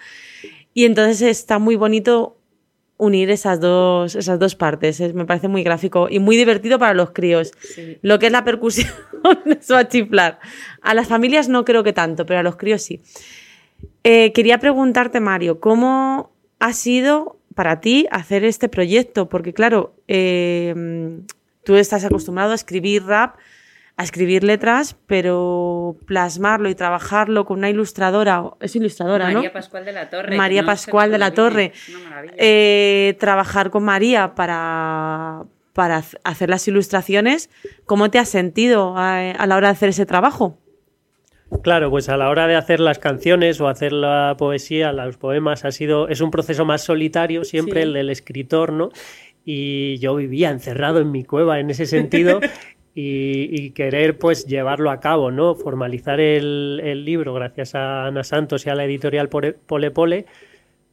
y 0.75 0.85
entonces 0.85 1.23
está 1.23 1.59
muy 1.59 1.77
bonito 1.77 2.37
unir 2.99 3.31
esas 3.31 3.61
dos, 3.61 4.15
esas 4.15 4.39
dos 4.39 4.55
partes. 4.55 5.01
me 5.15 5.25
parece 5.25 5.49
muy 5.49 5.63
gráfico 5.63 6.09
y 6.11 6.19
muy 6.19 6.37
divertido 6.37 6.79
para 6.79 6.95
los 6.95 7.11
críos. 7.11 7.53
Lo 8.03 8.19
que 8.19 8.27
es 8.27 8.33
la 8.33 8.45
percusión, 8.45 8.91
eso 9.47 9.75
va 9.75 9.81
a 9.81 9.89
chiflar. 9.89 10.39
A 10.83 10.95
las 10.95 11.07
familias 11.07 11.49
no 11.49 11.65
creo 11.65 11.83
que 11.83 11.93
tanto, 11.93 12.27
pero 12.27 12.41
a 12.41 12.43
los 12.43 12.57
críos 12.57 12.83
sí. 12.83 13.01
Eh, 14.05 14.33
quería 14.33 14.59
preguntarte, 14.59 15.21
Mario, 15.21 15.61
¿cómo 15.61 16.36
ha 16.59 16.73
sido 16.73 17.39
para 17.55 17.81
ti 17.81 18.07
hacer 18.11 18.45
este 18.45 18.69
proyecto? 18.69 19.29
Porque 19.29 19.53
claro, 19.53 19.95
eh, 20.09 21.23
tú 21.65 21.77
estás 21.77 22.05
acostumbrado 22.05 22.53
a 22.53 22.55
escribir 22.55 23.05
rap, 23.05 23.37
a 23.97 24.05
escribir 24.05 24.45
letras, 24.45 24.97
pero 25.07 25.97
plasmarlo 26.07 26.69
y 26.69 26.75
trabajarlo 26.75 27.47
con 27.47 27.59
una 27.59 27.71
ilustradora, 27.71 28.45
es 28.61 28.77
ilustradora, 28.77 29.31
¿no? 29.31 29.39
María 29.39 29.53
Pascual 29.53 29.85
de 29.85 29.93
la 29.93 30.11
Torre. 30.11 30.37
María 30.37 30.65
Pascual 30.67 31.11
de 31.11 31.19
la 31.19 31.33
Torre. 31.33 31.73
Eh, 32.37 33.17
trabajar 33.19 33.71
con 33.71 33.85
María 33.85 34.35
para, 34.35 35.45
para 35.73 36.03
hacer 36.25 36.51
las 36.51 36.69
ilustraciones, 36.69 37.49
¿cómo 37.87 38.11
te 38.11 38.19
has 38.19 38.29
sentido 38.29 38.95
a, 38.97 39.47
la 39.47 39.57
hora 39.57 39.69
de 39.69 39.73
hacer 39.73 39.89
ese 39.89 40.05
trabajo? 40.05 40.59
Claro, 41.63 41.91
pues 41.91 42.09
a 42.09 42.17
la 42.17 42.29
hora 42.29 42.47
de 42.47 42.57
hacer 42.57 42.81
las 42.81 42.99
canciones 42.99 43.61
o 43.61 43.69
hacer 43.69 43.93
la 43.93 44.35
poesía, 44.37 44.93
los 44.93 45.17
poemas, 45.17 45.65
ha 45.65 45.71
sido, 45.71 46.09
es 46.09 46.21
un 46.21 46.31
proceso 46.31 46.65
más 46.65 46.83
solitario 46.83 47.45
siempre 47.45 47.83
el 47.83 47.93
del 47.93 48.11
escritor, 48.11 48.73
¿no? 48.73 48.91
Y 49.45 49.99
yo 49.99 50.17
vivía 50.17 50.51
encerrado 50.51 51.01
en 51.01 51.13
mi 51.13 51.23
cueva 51.23 51.61
en 51.61 51.71
ese 51.71 51.87
sentido 51.87 52.41
y, 52.95 53.71
querer 53.71 54.19
pues 54.19 54.47
llevarlo 54.47 54.91
a 54.91 54.99
cabo, 54.99 55.31
¿no? 55.31 55.55
Formalizar 55.55 56.19
el, 56.19 57.05
libro 57.05 57.35
gracias 57.35 57.77
a 57.77 58.07
Ana 58.07 58.25
Santos 58.25 58.67
y 58.67 58.71
a 58.71 58.75
la 58.75 58.85
editorial 58.85 59.29
Pole 59.29 59.91
Pole, 59.93 60.27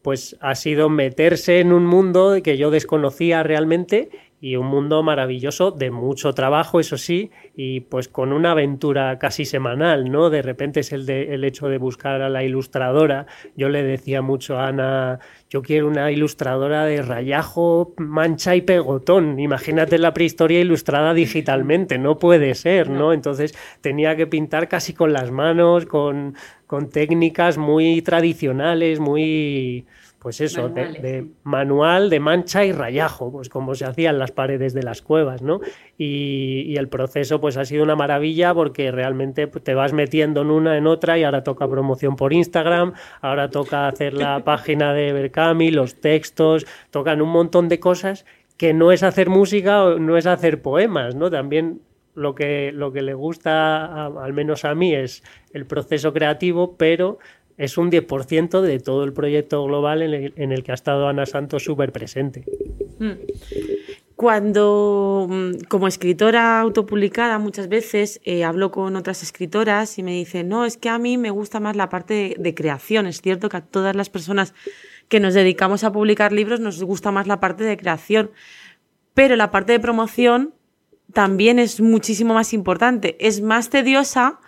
pues 0.03 0.38
ha 0.39 0.53
sido 0.53 0.89
meterse 0.89 1.62
en 1.62 1.72
un 1.72 1.86
mundo 1.86 2.36
que 2.43 2.57
yo 2.57 2.69
desconocía 2.69 3.41
realmente 3.41 4.10
y 4.43 4.57
un 4.57 4.67
mundo 4.67 5.03
maravilloso 5.03 5.71
de 5.71 5.89
mucho 5.89 6.33
trabajo, 6.33 6.81
eso 6.81 6.97
sí, 6.97 7.31
y 7.55 7.79
pues 7.79 8.09
con 8.09 8.33
una 8.33 8.51
aventura 8.51 9.17
casi 9.17 9.45
semanal, 9.45 10.12
¿no? 10.12 10.29
De 10.29 10.41
repente 10.41 10.81
es 10.81 10.91
el, 10.91 11.05
de, 11.05 11.33
el 11.33 11.45
hecho 11.45 11.69
de 11.69 11.77
buscar 11.77 12.21
a 12.21 12.27
la 12.27 12.43
ilustradora. 12.43 13.25
Yo 13.55 13.69
le 13.69 13.83
decía 13.83 14.21
mucho 14.21 14.59
a 14.59 14.67
Ana, 14.67 15.19
yo 15.50 15.62
quiero 15.62 15.88
una 15.88 16.12
ilustradora 16.12 16.83
de 16.83 17.01
rayajo, 17.01 17.93
mancha 17.95 18.53
y 18.53 18.59
pegotón. 18.63 19.39
Imagínate 19.39 19.97
la 19.97 20.13
prehistoria 20.13 20.59
ilustrada 20.59 21.13
digitalmente, 21.13 21.97
no 21.97 22.19
puede 22.19 22.53
ser, 22.53 22.89
¿no? 22.89 23.13
Entonces 23.13 23.57
tenía 23.79 24.17
que 24.17 24.27
pintar 24.27 24.67
casi 24.67 24.91
con 24.91 25.13
las 25.13 25.31
manos, 25.31 25.85
con, 25.85 26.35
con 26.67 26.89
técnicas 26.89 27.57
muy 27.57 28.01
tradicionales, 28.01 29.00
muy 29.00 29.85
pues 30.24 30.39
eso, 30.39 30.70
de, 30.70 31.27
manual, 31.44 32.10
de 32.10 32.22
mancha 32.22 32.63
y 32.63 32.72
rayajo, 32.72 33.30
pues 33.30 33.50
como 33.50 33.75
se 33.75 33.84
hacían 33.84 34.18
las 34.18 34.32
paredes 34.32 34.74
de 34.74 34.82
las 34.82 35.01
cuevas, 35.01 35.42
¿no? 35.42 35.60
Y, 35.98 36.75
el 36.77 36.88
proceso 36.88 37.42
pues 37.42 37.58
ha 37.58 37.65
sido 37.65 37.84
una 37.84 37.96
maravilla 37.96 38.53
porque 38.53 38.89
realmente 38.92 39.48
pues, 39.48 39.63
te 39.63 39.74
vas 39.74 39.92
metiendo 39.94 40.42
en 40.42 40.50
una, 40.50 40.77
en 40.77 40.88
otra 40.88 41.18
y 41.18 41.24
ahora 41.24 41.44
toca 41.44 41.68
promoción 41.68 42.15
por 42.15 42.32
Instagram, 42.32 42.94
ahora 43.22 43.50
toca 43.50 43.88
hacer 43.88 44.13
la 44.13 44.39
página 44.46 44.94
de 44.94 45.12
Berkami, 45.12 45.72
los 45.72 46.00
textos, 46.00 46.65
tocan 46.89 47.22
un 47.22 47.30
montón 47.30 47.68
de 47.68 47.82
cosas 47.82 48.25
que 48.58 48.74
no 48.74 48.94
es 48.94 49.03
hacer 49.03 49.30
música 49.30 49.84
o 49.84 50.00
no 50.00 50.18
es 50.18 50.25
hacer 50.25 50.62
poemas, 50.62 51.15
¿no? 51.15 51.30
También 51.30 51.82
lo 52.15 52.36
que, 52.36 52.72
lo 52.72 52.92
que 52.92 53.01
le 53.01 53.13
gusta, 53.13 54.06
al 54.06 54.34
menos 54.34 54.65
a 54.65 54.75
mí, 54.75 54.94
es 54.94 55.24
el 55.51 55.65
proceso 55.65 56.13
creativo, 56.13 56.77
pero 56.77 57.20
es 57.57 57.77
un 57.77 57.91
10% 57.91 58.62
de 58.62 58.79
todo 58.79 59.03
el 59.03 59.13
proyecto 59.13 59.63
global 59.65 60.01
en 60.01 60.51
el, 60.51 60.63
que 60.63 60.72
ha 60.72 60.75
estado 60.75 61.07
Ana 61.07 61.25
Santos 61.25 61.63
súper 61.63 61.91
presente. 61.91 62.43
Hmm. 63.00 63.13
Cuando, 64.15 65.27
mm, 65.29 65.65
como 65.67 65.88
escritora 65.88 66.60
autopublicada, 66.60 67.39
muchas 67.39 67.67
veces 67.67 68.22
eh, 68.24 68.43
hablo 68.43 68.72
con 68.72 68.95
otras 68.95 69.24
escritoras 69.24 69.98
y 69.98 70.03
me 70.03 70.13
dicen, 70.13 70.50
no, 70.50 70.65
es 70.65 70.77
que 70.77 70.89
a 70.89 71.00
mí 71.00 71.17
me 71.17 71.31
gusta 71.31 71.60
más 71.60 71.75
la 71.75 71.89
parte 71.89 72.36
de, 72.38 72.55
creación. 72.55 73.07
Es 73.07 73.22
cierto 73.22 73.50
que 73.50 73.57
a 73.57 73.62
todas 73.62 73.95
las 73.95 74.10
personas 74.10 74.53
que 75.10 75.19
nos 75.19 75.33
dedicamos 75.33 75.83
a 75.83 75.91
publicar 75.91 76.31
libros 76.31 76.60
nos 76.60 76.81
gusta 76.83 77.12
más 77.12 77.27
la 77.27 77.39
parte 77.39 77.63
de 77.63 77.75
creación, 77.75 78.31
pero 79.13 79.36
la 79.36 79.51
parte 79.51 79.74
de 79.74 79.79
promoción 79.79 80.53
también 81.12 81.60
es 81.60 81.81
muchísimo 81.81 82.33
más 82.33 82.53
importante. 82.53 83.17
Es 83.19 83.41
más 83.41 83.69
tediosa, 83.69 84.39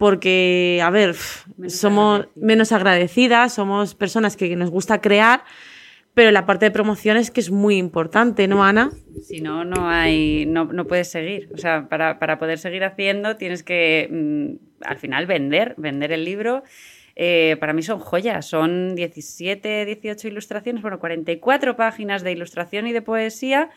porque, 0.00 0.80
a 0.82 0.88
ver, 0.88 1.14
somos 1.68 2.26
menos 2.34 2.72
agradecidas, 2.72 3.52
somos 3.52 3.94
personas 3.94 4.34
que 4.34 4.56
nos 4.56 4.70
gusta 4.70 5.02
crear, 5.02 5.44
pero 6.14 6.30
la 6.30 6.46
parte 6.46 6.64
de 6.64 6.70
promoción 6.70 7.18
es 7.18 7.30
que 7.30 7.40
es 7.40 7.50
muy 7.50 7.76
importante, 7.76 8.48
¿no, 8.48 8.64
Ana? 8.64 8.92
Si 9.22 9.42
no, 9.42 9.66
no 9.66 9.90
hay, 9.90 10.46
no, 10.46 10.64
no 10.64 10.86
puedes 10.86 11.10
seguir. 11.10 11.50
O 11.52 11.58
sea, 11.58 11.86
para, 11.90 12.18
para 12.18 12.38
poder 12.38 12.58
seguir 12.58 12.82
haciendo 12.82 13.36
tienes 13.36 13.62
que, 13.62 14.08
mm, 14.10 14.84
al 14.86 14.96
final, 14.96 15.26
vender, 15.26 15.74
vender 15.76 16.12
el 16.12 16.24
libro. 16.24 16.62
Eh, 17.14 17.58
para 17.60 17.74
mí 17.74 17.82
son 17.82 17.98
joyas, 17.98 18.46
son 18.46 18.94
17, 18.94 19.84
18 19.84 20.28
ilustraciones, 20.28 20.80
bueno, 20.80 20.98
44 20.98 21.76
páginas 21.76 22.22
de 22.22 22.32
ilustración 22.32 22.86
y 22.86 22.94
de 22.94 23.02
poesía 23.02 23.68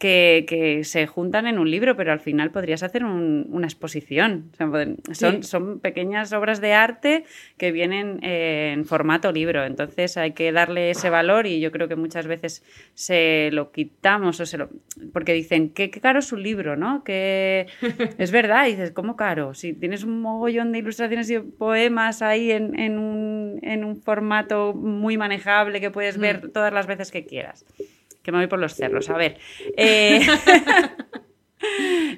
que, 0.00 0.80
se 0.84 1.06
juntan 1.06 1.46
en 1.46 1.58
un 1.58 1.70
libro, 1.70 1.94
pero 1.94 2.10
al 2.10 2.20
final 2.20 2.50
podrías 2.50 2.82
hacer 2.82 3.04
una 3.04 3.66
exposición. 3.66 4.50
son, 5.12 5.42
son, 5.42 5.78
pequeñas 5.80 6.32
obras 6.32 6.62
de 6.62 6.72
arte 6.72 7.24
que 7.58 7.70
vienen 7.70 8.18
eh, 8.22 8.72
en 8.72 8.86
formato 8.86 9.30
libro, 9.30 9.62
entonces 9.64 10.16
hay 10.16 10.32
que 10.32 10.52
darle 10.52 10.90
ese 10.90 11.10
valor 11.10 11.46
y 11.46 11.60
yo 11.60 11.70
creo 11.70 11.86
que 11.86 11.96
muchas 11.96 12.26
veces 12.26 12.64
se 12.94 13.50
lo 13.52 13.72
quitamos 13.72 14.40
o 14.40 14.46
se 14.46 14.56
lo... 14.56 14.70
porque 15.12 15.34
dicen, 15.34 15.68
qué, 15.68 15.90
caro 15.90 16.20
es 16.20 16.32
un 16.32 16.42
libro, 16.42 16.76
¿no? 16.76 17.04
Que 17.04 17.66
es 18.18 18.30
verdad, 18.30 18.68
y 18.68 18.70
dices, 18.70 18.92
¿cómo 18.92 19.16
caro? 19.16 19.52
Si 19.52 19.74
tienes 19.74 20.02
un 20.02 20.22
mogollón 20.22 20.72
de 20.72 20.78
ilustraciones 20.78 21.30
y 21.30 21.40
poemas 21.40 22.22
ahí 22.22 22.52
en, 22.52 22.78
en, 22.78 22.98
un, 22.98 23.58
en 23.62 23.84
un 23.84 24.00
formato 24.00 24.72
muy 24.72 25.18
manejable 25.18 25.78
que 25.78 25.90
puedes 25.90 26.16
ver 26.16 26.46
mm. 26.46 26.52
todas 26.52 26.72
las 26.72 26.86
veces 26.86 27.10
que 27.10 27.26
quieras 27.26 27.66
que 28.22 28.32
me 28.32 28.38
voy 28.38 28.46
por 28.46 28.58
los 28.58 28.74
cerros. 28.74 29.10
A 29.10 29.16
ver. 29.16 29.38
Eh, 29.76 30.26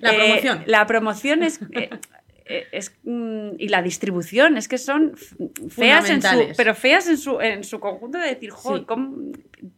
la 0.01 0.13
promoción. 0.17 0.59
Eh, 0.59 0.65
la 0.67 0.87
promoción 0.87 1.43
es. 1.43 1.61
Eh, 1.73 1.91
es, 2.71 2.97
mm, 3.03 3.51
y 3.59 3.69
la 3.69 3.83
distribución 3.83 4.57
es 4.57 4.69
que 4.69 4.79
son 4.79 5.15
feas 5.69 6.11
en 6.11 6.23
su, 6.23 6.53
pero 6.57 6.75
feas 6.75 7.09
en 7.09 7.17
su, 7.17 7.41
en 7.41 7.65
su 7.65 7.81
conjunto 7.81 8.19
de 8.19 8.29
decir 8.29 8.53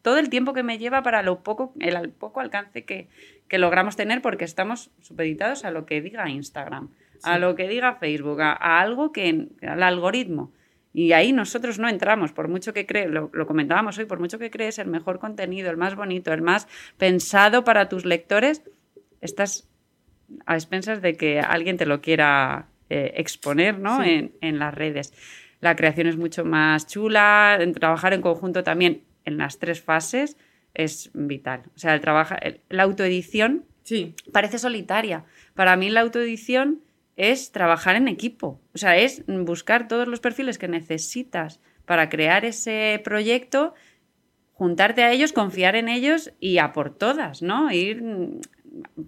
todo 0.03 0.19
el 0.19 0.29
tiempo 0.29 0.53
que 0.53 0.63
me 0.63 0.79
lleva 0.79 1.03
para 1.03 1.23
lo 1.23 1.43
poco 1.43 1.73
el 1.81 2.11
poco 2.11 2.41
alcance 2.41 2.85
que, 2.85 3.09
que 3.49 3.59
logramos 3.59 3.97
tener 3.97 4.23
porque 4.23 4.45
estamos 4.45 4.91
supeditados 5.03 5.65
a 5.65 5.71
lo 5.71 5.87
que 5.87 6.01
diga 6.01 6.29
Instagram 6.29 6.91
a 7.23 7.39
lo 7.39 7.55
que 7.55 7.69
diga 7.69 7.97
Facebook 7.97 8.41
a, 8.41 8.53
a 8.53 8.81
algo 8.81 9.13
que 9.13 9.49
al 9.63 9.83
algoritmo 9.83 10.53
y 10.95 11.13
ahí 11.13 11.33
nosotros 11.33 11.81
no 11.81 11.89
entramos, 11.89 12.33
por 12.33 12.47
mucho 12.47 12.73
que 12.73 12.87
crees, 12.87 13.11
lo, 13.11 13.31
comentábamos 13.47 13.99
hoy, 13.99 14.05
por 14.05 14.21
mucho 14.21 14.39
que 14.39 14.51
crees 14.51 14.79
el 14.79 14.87
mejor 14.87 15.19
contenido, 15.19 15.69
el 15.69 15.77
más 15.77 15.97
bonito, 15.97 16.33
el 16.33 16.41
más 16.41 16.69
pensado 16.97 17.65
para 17.65 17.89
tus 17.89 18.05
lectores, 18.05 18.63
estás 19.21 19.69
a 20.47 20.55
expensas 20.55 21.03
de 21.03 21.15
que 21.15 21.41
alguien 21.41 21.77
te 21.77 21.85
lo 21.85 22.01
quiera 22.01 22.69
eh, 22.91 23.13
exponer 23.17 23.77
¿no? 23.77 24.05
En, 24.05 24.59
las 24.61 24.73
redes. 24.73 25.13
La 25.61 25.75
creación 25.75 26.07
es 26.07 26.17
mucho 26.17 26.45
más 26.45 26.87
chula, 26.87 27.59
trabajar 27.75 28.15
en 28.15 28.21
conjunto 28.21 28.63
también 28.63 29.03
en 29.25 29.37
las 29.37 29.59
tres 29.59 29.83
fases 29.83 30.37
es 30.75 31.11
vital. 31.13 31.63
O 31.75 31.79
sea, 31.79 31.95
el 31.95 32.01
trabajo, 32.01 32.37
la 32.69 32.83
autoedición 32.85 33.65
sí. 33.83 34.15
parece 34.33 34.59
solitaria. 34.59 35.25
Para 35.55 35.77
mí 35.77 35.91
la 35.91 36.03
autoedición 36.03 36.83
es 37.17 37.53
trabajar 37.53 37.97
en 37.97 38.09
equipo. 38.09 38.61
O 38.75 38.79
sea, 38.79 38.97
es 38.97 39.25
buscar 39.27 39.89
todos 39.89 40.09
los 40.09 40.21
perfiles 40.21 40.59
que 40.59 40.69
necesitas 40.69 41.61
para 41.85 42.09
crear 42.09 42.45
ese 42.45 43.01
proyecto, 43.05 43.75
juntarte 44.53 45.03
a 45.03 45.13
ellos, 45.13 45.33
confiar 45.33 45.77
en 45.77 45.89
ellos 45.89 46.33
y 46.41 46.59
a 46.59 46.73
por 46.73 46.97
todas, 46.97 47.43
¿no? 47.43 47.71
Ir, 47.71 48.41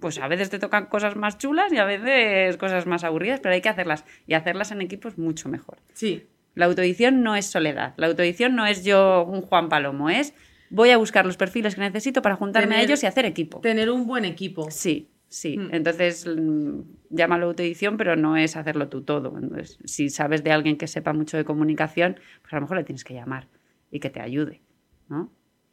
pues 0.00 0.18
a 0.18 0.28
veces 0.28 0.50
te 0.50 0.58
tocan 0.58 0.86
cosas 0.86 1.16
más 1.16 1.38
chulas 1.38 1.72
y 1.72 1.78
a 1.78 1.84
veces 1.84 2.56
cosas 2.56 2.86
más 2.86 3.04
aburridas, 3.04 3.40
pero 3.40 3.54
hay 3.54 3.60
que 3.60 3.68
hacerlas 3.68 4.04
y 4.26 4.34
hacerlas 4.34 4.70
en 4.70 4.82
equipo 4.82 5.08
es 5.08 5.18
mucho 5.18 5.48
mejor. 5.48 5.78
Sí. 5.94 6.26
La 6.54 6.66
autoedición 6.66 7.22
no 7.22 7.36
es 7.36 7.46
soledad. 7.46 7.94
La 7.96 8.06
autoedición 8.06 8.54
no 8.54 8.66
es 8.66 8.84
yo 8.84 9.24
un 9.24 9.42
Juan 9.42 9.68
Palomo, 9.68 10.10
es 10.10 10.34
voy 10.70 10.90
a 10.90 10.96
buscar 10.96 11.26
los 11.26 11.36
perfiles 11.36 11.74
que 11.74 11.80
necesito 11.80 12.22
para 12.22 12.36
juntarme 12.36 12.76
a 12.76 12.82
ellos 12.82 13.02
y 13.02 13.06
hacer 13.06 13.24
equipo. 13.24 13.60
Tener 13.60 13.90
un 13.90 14.06
buen 14.06 14.24
equipo. 14.24 14.70
Sí, 14.70 15.08
sí. 15.28 15.58
Mm. 15.58 15.68
Entonces, 15.74 16.26
mm, 16.26 16.80
llámalo 17.10 17.46
autoedición, 17.46 17.96
pero 17.96 18.16
no 18.16 18.36
es 18.36 18.56
hacerlo 18.56 18.88
tú 18.88 19.02
todo. 19.02 19.36
Entonces, 19.38 19.78
si 19.84 20.08
sabes 20.10 20.42
de 20.44 20.52
alguien 20.52 20.76
que 20.76 20.86
sepa 20.86 21.12
mucho 21.12 21.36
de 21.36 21.44
comunicación, 21.44 22.18
pues 22.42 22.52
a 22.52 22.56
lo 22.56 22.62
mejor 22.62 22.76
le 22.78 22.84
tienes 22.84 23.04
que 23.04 23.14
llamar 23.14 23.48
y 23.90 24.00
que 24.00 24.10
te 24.10 24.20
ayude, 24.20 24.60
¿no? 25.08 25.30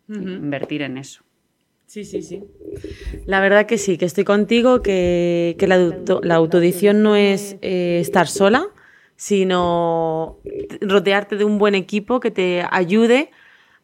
Invertir 0.09 0.81
en 0.81 0.97
eso. 0.97 1.23
Sí, 1.85 2.03
sí, 2.03 2.21
sí. 2.21 2.43
La 3.25 3.39
verdad 3.39 3.65
que 3.65 3.77
sí, 3.77 3.97
que 3.97 4.05
estoy 4.05 4.23
contigo, 4.23 4.81
que, 4.81 5.55
que 5.59 5.67
la, 5.67 5.75
auto- 5.75 6.21
la 6.23 6.35
autoedición 6.35 7.03
no 7.03 7.15
es 7.15 7.57
eh, 7.61 7.99
estar 8.01 8.27
sola, 8.27 8.67
sino 9.15 10.39
rodearte 10.81 11.37
de 11.37 11.45
un 11.45 11.57
buen 11.57 11.75
equipo 11.75 12.19
que 12.19 12.31
te 12.31 12.65
ayude, 12.69 13.31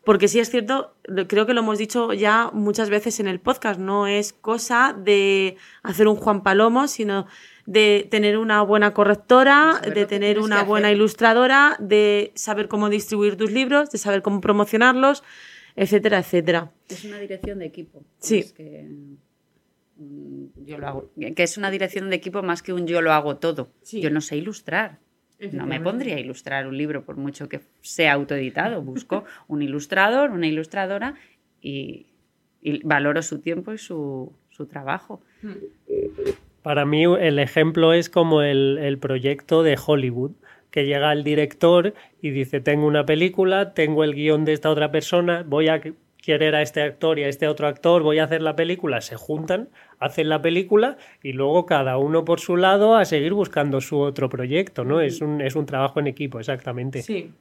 porque 0.03 0.27
sí 0.27 0.39
es 0.39 0.49
cierto, 0.49 0.95
creo 1.27 1.45
que 1.45 1.53
lo 1.53 1.59
hemos 1.61 1.77
dicho 1.77 2.13
ya 2.13 2.49
muchas 2.53 2.89
veces 2.89 3.19
en 3.19 3.27
el 3.27 3.39
podcast, 3.39 3.79
no 3.79 4.07
es 4.07 4.33
cosa 4.33 4.95
de 4.97 5.57
hacer 5.83 6.07
un 6.07 6.15
Juan 6.15 6.41
Palomo, 6.41 6.87
sino 6.87 7.27
de 7.65 8.07
tener 8.09 8.37
una 8.37 8.63
buena 8.63 8.93
correctora, 8.93 9.79
De 9.93 10.05
tener 10.05 10.39
una 10.39 10.63
buena 10.63 10.91
ilustradora, 10.91 11.75
de 11.79 12.31
saber 12.33 12.67
cómo 12.67 12.89
distribuir 12.89 13.35
tus 13.35 13.51
libros, 13.51 13.91
de 13.91 13.99
saber 13.99 14.23
cómo 14.23 14.41
promocionarlos, 14.41 15.23
etcétera, 15.75 16.19
etcétera. 16.19 16.71
Es 16.87 17.05
una 17.05 17.19
dirección 17.19 17.59
de 17.59 17.65
equipo. 17.65 18.03
Sí. 18.19 18.39
Es 18.39 18.53
que, 18.53 18.89
mm, 19.97 20.65
yo 20.65 20.79
lo 20.79 20.87
hago. 20.87 21.11
Que 21.35 21.43
es 21.43 21.57
una 21.57 21.69
dirección 21.69 22.09
de 22.09 22.15
equipo 22.15 22.41
más 22.41 22.63
que 22.63 22.73
un 22.73 22.87
yo 22.87 23.01
lo 23.01 23.13
hago 23.13 23.37
todo. 23.37 23.69
Sí. 23.83 24.01
Yo 24.01 24.09
no 24.09 24.21
sé 24.21 24.37
ilustrar. 24.37 24.97
No 25.51 25.65
me 25.65 25.79
pondría 25.79 26.15
a 26.15 26.19
ilustrar 26.19 26.67
un 26.67 26.77
libro 26.77 27.05
por 27.05 27.15
mucho 27.15 27.47
que 27.47 27.61
sea 27.81 28.13
autoeditado. 28.13 28.81
Busco 28.81 29.23
un 29.47 29.61
ilustrador, 29.61 30.31
una 30.31 30.47
ilustradora 30.47 31.15
y, 31.61 32.07
y 32.61 32.83
valoro 32.83 33.21
su 33.21 33.39
tiempo 33.39 33.73
y 33.73 33.77
su, 33.77 34.33
su 34.49 34.65
trabajo. 34.65 35.21
Para 36.61 36.85
mí 36.85 37.03
el 37.03 37.39
ejemplo 37.39 37.93
es 37.93 38.09
como 38.09 38.41
el, 38.41 38.77
el 38.79 38.97
proyecto 38.97 39.63
de 39.63 39.77
Hollywood, 39.83 40.31
que 40.71 40.85
llega 40.85 41.13
el 41.13 41.23
director 41.23 41.93
y 42.21 42.31
dice, 42.31 42.59
tengo 42.59 42.85
una 42.85 43.05
película, 43.05 43.73
tengo 43.73 44.03
el 44.03 44.13
guion 44.13 44.45
de 44.45 44.53
esta 44.53 44.69
otra 44.69 44.91
persona, 44.91 45.43
voy 45.47 45.69
a 45.69 45.81
querer 46.21 46.55
a 46.55 46.61
este 46.61 46.81
actor 46.81 47.17
y 47.19 47.23
a 47.23 47.29
este 47.29 47.47
otro 47.47 47.67
actor, 47.67 48.03
voy 48.03 48.19
a 48.19 48.25
hacer 48.25 48.41
la 48.41 48.55
película, 48.55 49.01
se 49.01 49.15
juntan, 49.15 49.69
hacen 49.99 50.29
la 50.29 50.41
película 50.41 50.97
y 51.23 51.33
luego 51.33 51.65
cada 51.65 51.97
uno 51.97 52.25
por 52.25 52.39
su 52.39 52.57
lado 52.57 52.95
a 52.95 53.05
seguir 53.05 53.33
buscando 53.33 53.81
su 53.81 53.99
otro 53.99 54.29
proyecto, 54.29 54.83
¿no? 54.83 55.01
Es 55.01 55.21
un, 55.21 55.41
es 55.41 55.55
un 55.55 55.65
trabajo 55.65 55.99
en 55.99 56.07
equipo, 56.07 56.39
exactamente. 56.39 57.01
Sí. 57.01 57.31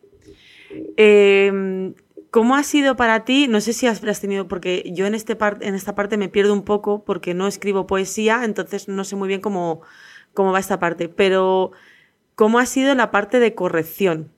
Eh, 0.97 1.93
¿Cómo 2.31 2.57
ha 2.57 2.63
sido 2.63 2.95
para 2.97 3.25
ti? 3.25 3.49
No 3.49 3.61
sé 3.61 3.73
si 3.73 3.87
has 3.87 4.05
has 4.05 4.21
tenido, 4.21 4.49
porque 4.49 4.85
yo 4.95 5.07
en, 5.07 5.15
este 5.15 5.35
par- 5.35 5.59
en 5.63 5.75
esta 5.75 5.95
parte 5.95 6.19
me 6.19 6.29
pierdo 6.29 6.53
un 6.53 6.63
poco 6.63 7.05
porque 7.05 7.33
no 7.33 7.47
escribo 7.47 7.87
poesía, 7.87 8.45
entonces 8.45 8.87
no 8.87 9.05
sé 9.05 9.17
muy 9.17 9.29
bien 9.29 9.41
cómo, 9.41 9.81
cómo 10.35 10.53
va 10.53 10.59
esta 10.59 10.79
parte, 10.79 11.09
pero 11.09 11.73
¿cómo 12.35 12.59
ha 12.59 12.67
sido 12.67 12.95
la 12.95 13.11
parte 13.11 13.41
de 13.41 13.55
corrección? 13.55 14.31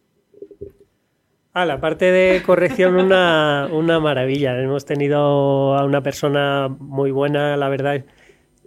Ah, 1.53 1.65
la 1.67 1.81
parte 1.81 2.13
de 2.13 2.43
corrección, 2.45 2.95
una, 2.95 3.69
una 3.73 3.99
maravilla. 3.99 4.57
Hemos 4.61 4.85
tenido 4.85 5.77
a 5.77 5.85
una 5.85 6.01
persona 6.01 6.69
muy 6.69 7.11
buena, 7.11 7.57
la 7.57 7.69
verdad, 7.69 8.05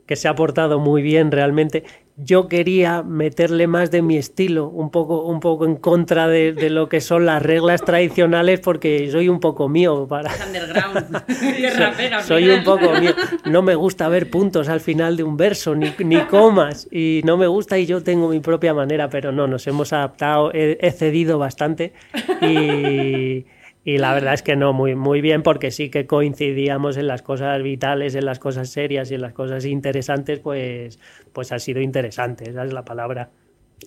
que 0.06 0.18
se 0.18 0.28
ha 0.28 0.36
portado 0.36 0.80
muy 0.80 1.02
bien 1.02 1.32
realmente. 1.32 1.86
Yo 2.16 2.48
quería 2.48 3.02
meterle 3.02 3.66
más 3.66 3.90
de 3.90 4.04
mi 4.04 4.18
estilo, 4.18 4.68
un 4.68 4.92
poco, 4.92 5.24
un 5.26 5.40
poco 5.40 5.66
en 5.66 5.78
contra 5.78 6.28
de, 6.28 6.54
de 6.54 6.70
lo 6.70 6.88
que 6.88 7.02
son 7.02 7.26
las 7.26 7.42
reglas 7.42 7.84
tradicionales, 7.84 8.60
porque 8.60 9.10
soy 9.12 9.30
un 9.30 9.40
poco 9.40 9.68
mío 9.68 10.06
para. 10.08 10.32
Underground. 10.46 11.12
Rapero, 11.80 12.22
Soy 12.22 12.44
final. 12.44 12.60
un 12.60 12.64
poco 12.64 12.94
mío. 13.00 13.12
No 13.46 13.64
me 13.64 13.74
gusta 13.74 14.08
ver 14.10 14.30
puntos 14.30 14.70
al 14.70 14.80
final 14.80 15.18
de 15.18 15.24
un 15.24 15.38
verso, 15.38 15.74
ni, 15.74 15.92
ni 16.00 16.20
comas. 16.26 16.88
Y 16.92 17.22
no 17.26 17.36
me 17.36 17.48
gusta 17.48 17.80
y 17.80 17.88
yo 17.88 18.04
tengo 18.04 18.30
mi 18.30 18.40
propia 18.42 18.76
manera, 18.76 19.10
pero 19.10 19.32
no, 19.32 19.48
nos 19.48 19.66
hemos 19.66 19.92
adaptado, 19.92 20.52
he, 20.54 20.78
he 20.82 20.92
cedido 20.92 21.40
bastante. 21.40 21.94
Y, 22.42 23.46
y 23.86 23.98
la 23.98 24.14
verdad 24.14 24.34
es 24.34 24.44
que 24.44 24.56
no, 24.56 24.72
muy, 24.72 24.96
muy 24.96 25.20
bien, 25.22 25.44
porque 25.44 25.72
sí 25.72 25.90
que 25.90 26.06
coincidíamos 26.06 26.96
en 26.98 27.08
las 27.08 27.22
cosas 27.22 27.62
vitales, 27.62 28.16
en 28.16 28.26
las 28.26 28.40
cosas 28.40 28.70
serias 28.70 29.12
y 29.12 29.16
en 29.16 29.22
las 29.22 29.34
cosas 29.34 29.66
interesantes, 29.66 30.40
pues, 30.40 31.00
pues 31.34 31.52
ha 31.52 31.60
sido 31.60 31.82
interesante, 31.82 32.50
esa 32.50 32.64
es 32.64 32.72
la 32.72 32.86
palabra, 32.86 33.30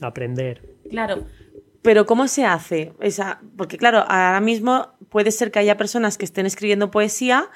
aprender. 0.03 0.63
Claro. 0.91 1.25
Pero 1.81 2.05
¿cómo 2.05 2.27
se 2.29 2.45
hace? 2.45 2.93
Esa, 3.01 3.41
porque 3.57 3.79
claro, 3.79 3.99
ahora 4.09 4.41
mismo 4.41 4.89
puede 5.09 5.31
ser 5.31 5.51
que 5.51 5.61
haya 5.61 5.77
personas 5.77 6.19
que 6.19 6.25
estén 6.25 6.45
escribiendo 6.45 6.91
poesía 6.91 7.49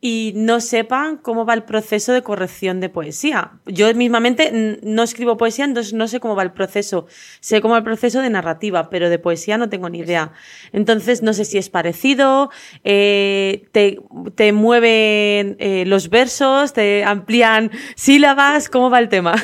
y 0.00 0.32
no 0.36 0.60
sepan 0.60 1.16
cómo 1.16 1.44
va 1.44 1.54
el 1.54 1.64
proceso 1.64 2.12
de 2.12 2.22
corrección 2.22 2.80
de 2.80 2.88
poesía. 2.88 3.52
Yo 3.66 3.92
mismamente 3.94 4.78
no 4.82 5.02
escribo 5.02 5.36
poesía, 5.36 5.64
entonces 5.64 5.92
no 5.92 6.06
sé 6.06 6.20
cómo 6.20 6.36
va 6.36 6.44
el 6.44 6.52
proceso. 6.52 7.06
Sé 7.40 7.60
cómo 7.60 7.72
va 7.72 7.78
el 7.78 7.84
proceso 7.84 8.22
de 8.22 8.30
narrativa, 8.30 8.90
pero 8.90 9.10
de 9.10 9.18
poesía 9.18 9.58
no 9.58 9.68
tengo 9.68 9.88
ni 9.88 9.98
idea. 9.98 10.32
Entonces 10.72 11.22
no 11.22 11.32
sé 11.32 11.44
si 11.44 11.58
es 11.58 11.68
parecido, 11.68 12.50
eh, 12.84 13.66
te, 13.72 13.98
te 14.36 14.52
mueven 14.52 15.56
eh, 15.58 15.84
los 15.86 16.10
versos, 16.10 16.72
te 16.72 17.02
amplían 17.04 17.72
sílabas, 17.96 18.68
¿cómo 18.68 18.90
va 18.90 19.00
el 19.00 19.08
tema? 19.08 19.34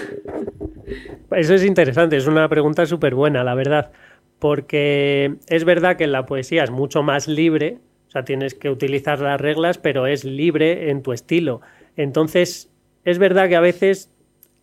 Eso 1.32 1.54
es 1.54 1.64
interesante, 1.64 2.16
es 2.16 2.28
una 2.28 2.48
pregunta 2.48 2.86
súper 2.86 3.16
buena, 3.16 3.42
la 3.42 3.54
verdad, 3.54 3.90
porque 4.38 5.36
es 5.48 5.64
verdad 5.64 5.96
que 5.96 6.06
la 6.06 6.26
poesía 6.26 6.62
es 6.62 6.70
mucho 6.70 7.02
más 7.02 7.26
libre, 7.26 7.78
tienes 8.22 8.54
que 8.54 8.70
utilizar 8.70 9.18
las 9.18 9.40
reglas, 9.40 9.78
pero 9.78 10.06
es 10.06 10.24
libre 10.24 10.90
en 10.90 11.02
tu 11.02 11.12
estilo. 11.12 11.62
Entonces, 11.96 12.70
es 13.04 13.18
verdad 13.18 13.48
que 13.48 13.56
a 13.56 13.60
veces 13.60 14.14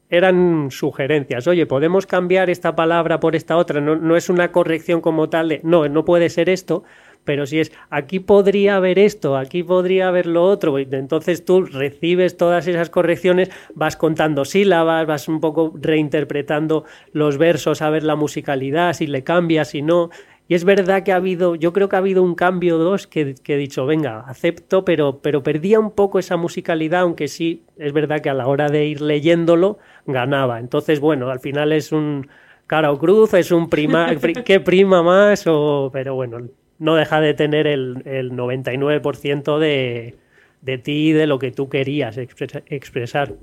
eran 0.09 0.71
sugerencias, 0.71 1.47
oye, 1.47 1.65
podemos 1.65 2.05
cambiar 2.05 2.49
esta 2.49 2.75
palabra 2.75 3.21
por 3.21 3.33
esta 3.33 3.55
otra, 3.55 3.79
no, 3.79 3.95
no 3.95 4.17
es 4.17 4.29
una 4.29 4.51
corrección 4.51 4.99
como 4.99 5.29
tal 5.29 5.47
de, 5.47 5.61
no, 5.63 5.87
no 5.87 6.03
puede 6.03 6.29
ser 6.29 6.49
esto, 6.49 6.83
pero 7.23 7.45
si 7.45 7.59
es, 7.59 7.71
aquí 7.89 8.19
podría 8.19 8.75
haber 8.75 8.97
esto, 8.99 9.37
aquí 9.37 9.63
podría 9.63 10.07
haber 10.07 10.25
lo 10.25 10.43
otro, 10.43 10.77
entonces 10.79 11.45
tú 11.45 11.63
recibes 11.63 12.35
todas 12.35 12.67
esas 12.67 12.89
correcciones, 12.89 13.51
vas 13.75 13.95
contando 13.95 14.43
sílabas, 14.43 15.05
vas 15.05 15.27
un 15.27 15.39
poco 15.39 15.73
reinterpretando 15.79 16.83
los 17.13 17.37
versos 17.37 17.81
a 17.81 17.89
ver 17.89 18.03
la 18.03 18.15
musicalidad, 18.15 18.93
si 18.93 19.07
le 19.07 19.23
cambias, 19.23 19.69
si 19.69 19.81
no. 19.81 20.09
Y 20.51 20.53
es 20.53 20.65
verdad 20.65 21.03
que 21.03 21.13
ha 21.13 21.15
habido, 21.15 21.55
yo 21.55 21.71
creo 21.71 21.87
que 21.87 21.95
ha 21.95 21.99
habido 21.99 22.21
un 22.21 22.35
cambio 22.35 22.77
dos 22.77 23.07
que, 23.07 23.35
que 23.35 23.53
he 23.53 23.57
dicho, 23.57 23.85
venga, 23.85 24.25
acepto, 24.27 24.83
pero, 24.83 25.19
pero 25.21 25.43
perdía 25.43 25.79
un 25.79 25.91
poco 25.91 26.19
esa 26.19 26.35
musicalidad, 26.35 27.03
aunque 27.03 27.29
sí, 27.29 27.63
es 27.77 27.93
verdad 27.93 28.19
que 28.19 28.29
a 28.29 28.33
la 28.33 28.47
hora 28.47 28.67
de 28.67 28.85
ir 28.85 28.99
leyéndolo 28.99 29.77
ganaba. 30.05 30.59
Entonces, 30.59 30.99
bueno, 30.99 31.29
al 31.29 31.39
final 31.39 31.71
es 31.71 31.93
un 31.93 32.27
cara 32.67 32.91
o 32.91 32.99
cruz, 32.99 33.33
es 33.33 33.49
un 33.53 33.69
prima, 33.69 34.07
pri- 34.19 34.33
¿qué 34.43 34.59
prima 34.59 35.01
más? 35.01 35.45
O, 35.47 35.89
pero 35.93 36.15
bueno, 36.15 36.39
no 36.79 36.95
deja 36.95 37.21
de 37.21 37.33
tener 37.33 37.65
el, 37.65 38.01
el 38.03 38.33
99% 38.33 39.57
de, 39.57 40.15
de 40.61 40.77
ti 40.79 41.11
y 41.11 41.11
de 41.13 41.27
lo 41.27 41.39
que 41.39 41.51
tú 41.51 41.69
querías 41.69 42.17
expresa- 42.17 42.63
expresar. 42.65 43.35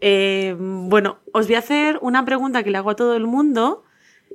Eh, 0.00 0.56
bueno, 0.58 1.18
os 1.32 1.46
voy 1.46 1.54
a 1.54 1.60
hacer 1.60 1.98
una 2.02 2.24
pregunta 2.24 2.64
que 2.64 2.72
le 2.72 2.78
hago 2.78 2.90
a 2.90 2.96
todo 2.96 3.14
el 3.14 3.28
mundo 3.28 3.84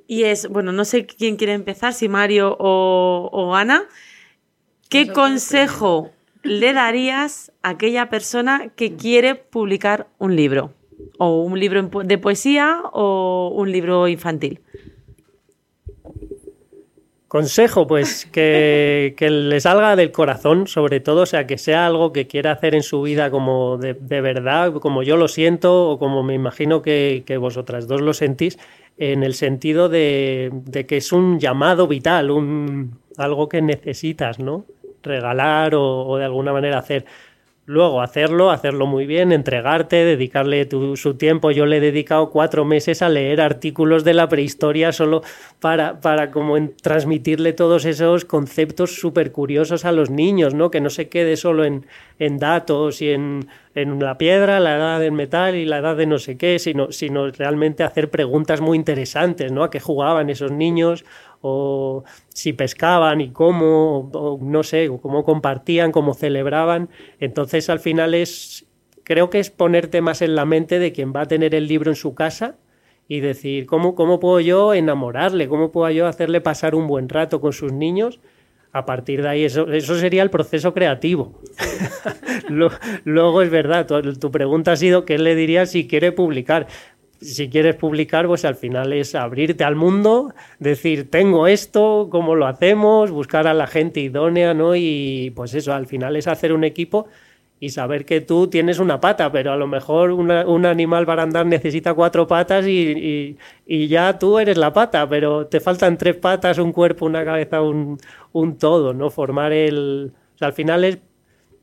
y 0.08 0.24
es, 0.24 0.48
bueno, 0.48 0.72
no 0.72 0.86
sé 0.86 1.06
quién 1.06 1.36
quiere 1.36 1.54
empezar, 1.54 1.94
si 1.94 2.08
Mario 2.08 2.56
o, 2.60 3.30
o 3.32 3.56
Ana. 3.56 3.84
¿Qué 4.90 5.02
Nosotros 5.02 5.16
consejo 5.16 6.12
le 6.44 6.72
darías 6.74 7.52
a 7.62 7.70
aquella 7.72 8.10
persona 8.10 8.70
que 8.76 8.96
quiere 8.96 9.36
publicar 9.36 10.08
un 10.18 10.36
libro? 10.36 10.74
O 11.18 11.44
un 11.44 11.60
libro 11.60 11.84
de 12.04 12.18
poesía 12.18 12.82
o 12.94 13.52
un 13.54 13.72
libro 13.72 14.08
infantil. 14.08 14.62
Consejo, 17.28 17.88
pues 17.88 18.26
que, 18.32 19.14
que 19.18 19.30
le 19.30 19.60
salga 19.60 19.96
del 19.96 20.12
corazón, 20.12 20.68
sobre 20.68 21.00
todo, 21.00 21.22
o 21.22 21.26
sea, 21.26 21.46
que 21.46 21.58
sea 21.58 21.86
algo 21.86 22.14
que 22.14 22.28
quiera 22.28 22.52
hacer 22.52 22.76
en 22.76 22.84
su 22.84 23.02
vida 23.02 23.30
como 23.30 23.78
de, 23.78 23.94
de 23.94 24.22
verdad, 24.22 24.74
como 24.76 25.04
yo 25.04 25.18
lo 25.18 25.28
siento 25.28 25.90
o 25.90 26.00
como 26.00 26.24
me 26.24 26.34
imagino 26.34 26.82
que, 26.82 27.24
que 27.26 27.38
vosotras 27.38 27.88
dos 27.88 28.02
lo 28.02 28.14
sentís, 28.14 28.58
en 28.98 29.24
el 29.24 29.34
sentido 29.34 29.90
de, 29.90 30.50
de 30.54 30.86
que 30.86 30.98
es 30.98 31.12
un 31.12 31.40
llamado 31.40 31.88
vital, 31.88 32.32
un, 32.32 33.00
algo 33.18 33.50
que 33.50 33.62
necesitas, 33.62 34.40
¿no? 34.40 34.66
Regalar 35.04 35.76
o, 35.76 36.08
o 36.08 36.18
de 36.18 36.26
alguna 36.26 36.52
manera 36.54 36.80
hacer. 36.80 37.06
Luego 37.70 38.02
hacerlo, 38.02 38.50
hacerlo 38.50 38.86
muy 38.88 39.06
bien, 39.06 39.34
entregarte, 39.34 39.98
dedicarle 40.06 40.66
tu- 40.66 40.96
su 40.96 41.16
tiempo. 41.16 41.52
Yo 41.52 41.66
le 41.66 41.78
he 41.78 41.80
dedicado 41.82 42.30
cuatro 42.30 42.64
meses 42.64 43.02
a 43.02 43.10
leer 43.10 43.42
artículos 43.42 44.06
de 44.06 44.14
la 44.14 44.30
prehistoria 44.30 44.94
solo 44.94 45.22
para, 45.60 46.00
para 46.00 46.32
como 46.32 46.56
transmitirle 46.82 47.52
todos 47.52 47.84
esos 47.84 48.24
conceptos 48.24 48.96
súper 48.96 49.34
curiosos 49.34 49.84
a 49.84 49.92
los 49.92 50.10
niños, 50.10 50.54
¿no? 50.54 50.72
Que 50.72 50.80
no 50.80 50.90
se 50.90 51.10
quede 51.10 51.36
solo 51.36 51.66
en, 51.66 51.86
en 52.20 52.38
datos 52.38 53.02
y 53.02 53.10
en, 53.10 53.50
en 53.76 54.00
la 54.00 54.18
piedra, 54.18 54.62
la 54.62 54.78
edad 54.78 55.00
del 55.02 55.12
metal 55.12 55.56
y 55.56 55.66
la 55.66 55.80
edad 55.80 55.98
de 55.98 56.06
no 56.06 56.20
sé 56.20 56.38
qué, 56.38 56.60
sino, 56.60 56.94
sino 56.94 57.30
realmente 57.32 57.84
hacer 57.84 58.10
preguntas 58.10 58.62
muy 58.62 58.78
interesantes, 58.78 59.52
¿no? 59.52 59.66
A 59.66 59.70
qué 59.70 59.82
jugaban 59.82 60.30
esos 60.30 60.54
niños 60.54 61.04
o 61.42 62.04
si 62.30 62.54
pescaban 62.54 63.22
y 63.22 63.32
cómo, 63.32 64.10
o, 64.14 64.40
no 64.42 64.64
sé, 64.64 64.90
cómo 65.02 65.24
compartían, 65.24 65.92
cómo 65.92 66.14
celebraban. 66.14 66.90
Entonces 67.20 67.70
al 67.70 67.80
final 67.80 68.14
es, 68.14 68.66
creo 69.04 69.30
que 69.30 69.40
es 69.40 69.50
ponerte 69.50 70.02
más 70.02 70.22
en 70.22 70.36
la 70.36 70.46
mente 70.46 70.80
de 70.80 70.92
quien 70.92 71.14
va 71.14 71.22
a 71.22 71.28
tener 71.28 71.56
el 71.56 71.68
libro 71.68 71.92
en 71.92 71.96
su 71.96 72.16
casa 72.16 72.56
y 73.08 73.22
decir, 73.22 73.66
¿cómo, 73.66 73.96
cómo 73.96 74.20
puedo 74.20 74.40
yo 74.40 74.74
enamorarle? 74.74 75.48
¿Cómo 75.48 75.72
puedo 75.72 75.90
yo 75.92 76.08
hacerle 76.08 76.42
pasar 76.42 76.76
un 76.76 76.88
buen 76.88 77.08
rato 77.08 77.40
con 77.40 77.54
sus 77.54 77.72
niños? 77.72 78.20
A 78.74 78.86
partir 78.86 79.22
de 79.22 79.30
ahí, 79.30 79.46
eso, 79.46 79.72
eso 79.72 79.98
sería 79.98 80.24
el 80.24 80.30
proceso 80.30 80.74
creativo. 80.74 81.40
Luego 83.06 83.42
es 83.42 83.50
verdad, 83.50 83.88
tu, 83.88 84.14
tu 84.14 84.30
pregunta 84.30 84.74
ha 84.74 84.76
sido 84.76 85.06
qué 85.06 85.18
le 85.18 85.36
dirías 85.36 85.72
si 85.72 85.88
quiere 85.88 86.12
publicar. 86.12 86.68
Si 87.20 87.50
quieres 87.50 87.76
publicar, 87.76 88.28
pues 88.28 88.46
al 88.46 88.56
final 88.56 88.94
es 88.94 89.16
abrirte 89.16 89.64
al 89.64 89.76
mundo, 89.76 90.34
decir, 90.60 91.10
tengo 91.10 91.48
esto, 91.48 92.10
cómo 92.12 92.36
lo 92.36 92.46
hacemos, 92.46 93.10
buscar 93.10 93.48
a 93.48 93.56
la 93.56 93.66
gente 93.66 94.00
idónea, 94.02 94.54
¿no? 94.54 94.76
Y 94.76 95.32
pues 95.36 95.56
eso, 95.56 95.74
al 95.74 95.88
final 95.88 96.16
es 96.16 96.28
hacer 96.28 96.54
un 96.54 96.64
equipo 96.64 97.08
y 97.60 97.70
saber 97.70 98.06
que 98.06 98.22
tú 98.22 98.48
tienes 98.50 98.78
una 98.78 99.00
pata, 99.02 99.32
pero 99.32 99.52
a 99.52 99.58
lo 99.58 99.66
mejor 99.66 100.12
una- 100.12 100.46
un 100.48 100.68
animal 100.68 101.08
para 101.08 101.24
andar 101.24 101.48
necesita 101.48 101.96
cuatro 101.96 102.28
patas 102.28 102.68
y, 102.68 103.36
y- 103.66 103.88
ya 103.88 104.20
tú 104.20 104.38
eres 104.38 104.58
la 104.58 104.72
pata, 104.72 105.10
pero 105.10 105.48
te 105.48 105.60
faltan 105.60 105.98
tres 105.98 106.16
patas, 106.18 106.60
un 106.60 106.72
cuerpo, 106.72 107.08
una 107.08 107.26
cabeza, 107.26 107.62
un, 107.64 107.98
un 108.32 108.58
todo, 108.60 108.94
¿no? 108.94 109.10
Formar 109.10 109.54
el... 109.54 110.12
o 110.36 110.38
sea, 110.38 110.50
al 110.50 110.54
final 110.54 110.84
es 110.84 111.00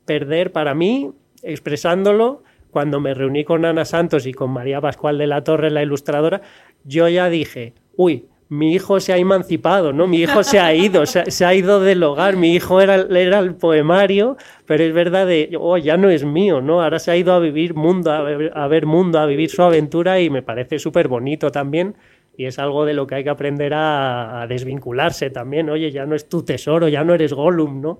perder 0.05 0.51
para 0.51 0.73
mí, 0.75 1.11
expresándolo, 1.43 2.43
cuando 2.75 2.99
me 2.99 3.13
reuní 3.13 3.45
con 3.45 3.63
Ana 3.63 3.85
Santos 3.85 4.27
y 4.27 4.33
con 4.33 4.51
María 4.51 4.81
Pascual 4.81 5.17
de 5.17 5.27
la 5.27 5.45
Torre, 5.45 5.71
la 5.71 5.81
ilustradora, 5.81 6.41
yo 6.83 7.07
ya 7.07 7.29
dije, 7.29 7.73
uy, 7.95 8.25
mi 8.49 8.73
hijo 8.73 8.99
se 8.99 9.13
ha 9.13 9.17
emancipado, 9.17 9.93
¿no? 9.93 10.07
Mi 10.07 10.17
hijo 10.17 10.43
se 10.43 10.59
ha 10.59 10.75
ido, 10.75 11.05
se, 11.05 11.45
ha- 11.45 11.53
ido 11.55 11.79
del 11.79 12.03
hogar, 12.03 12.35
mi 12.35 12.53
hijo 12.53 12.81
era, 12.81 12.95
era 12.95 13.39
el 13.39 13.55
poemario, 13.55 14.35
pero 14.65 14.83
es 14.83 14.93
verdad 14.93 15.25
de, 15.25 15.55
oh, 15.57 15.77
ya 15.77 15.95
no 15.95 16.09
es 16.09 16.25
mío, 16.25 16.59
¿no? 16.59 16.83
Ahora 16.83 16.99
se 16.99 17.11
ha 17.11 17.15
ido 17.15 17.31
a 17.31 17.39
vivir 17.39 17.75
mundo, 17.75 18.11
a 18.11 18.21
ver, 18.23 18.51
a 18.53 18.67
ver 18.67 18.85
mundo, 18.85 19.19
a 19.19 19.25
vivir 19.25 19.49
su 19.49 19.63
aventura 19.63 20.19
y 20.19 20.29
me 20.29 20.41
parece 20.41 20.77
súper 20.77 21.07
bonito 21.07 21.51
también. 21.53 21.95
Y 22.35 22.43
es 22.43 22.59
algo 22.59 22.83
de 22.83 22.93
lo 22.93 23.07
que 23.07 23.15
hay 23.15 23.23
que 23.23 23.29
aprender 23.29 23.73
a, 23.73 24.41
a 24.41 24.47
desvincularse 24.47 25.29
también. 25.29 25.69
Oye, 25.69 25.91
ya 25.91 26.05
no 26.05 26.13
es 26.13 26.27
tu 26.27 26.43
tesoro, 26.43 26.89
ya 26.89 27.05
no 27.05 27.13
eres 27.13 27.31
Gollum, 27.31 27.79
¿no? 27.79 27.99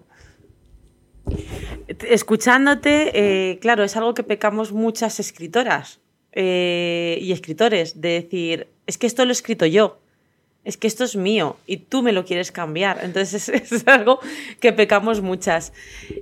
Escuchándote, 1.88 3.12
eh, 3.14 3.60
claro, 3.60 3.84
es 3.84 3.96
algo 3.96 4.14
que 4.14 4.24
pecamos 4.24 4.72
muchas 4.72 5.20
escritoras 5.20 6.00
eh, 6.32 7.20
y 7.22 7.32
escritores, 7.32 8.02
de 8.02 8.10
decir, 8.10 8.68
es 8.88 8.98
que 8.98 9.08
esto 9.08 9.24
lo 9.24 9.32
he 9.32 9.34
escrito 9.34 9.66
yo, 9.66 10.00
es 10.64 10.78
que 10.78 10.88
esto 10.88 11.04
es 11.04 11.16
mío 11.16 11.58
y 11.68 11.78
tú 11.78 12.02
me 12.02 12.12
lo 12.12 12.26
quieres 12.26 12.52
cambiar. 12.52 13.00
Entonces 13.04 13.50
es, 13.50 13.72
es 13.72 13.88
algo 13.88 14.20
que 14.60 14.74
pecamos 14.74 15.22
muchas 15.22 15.74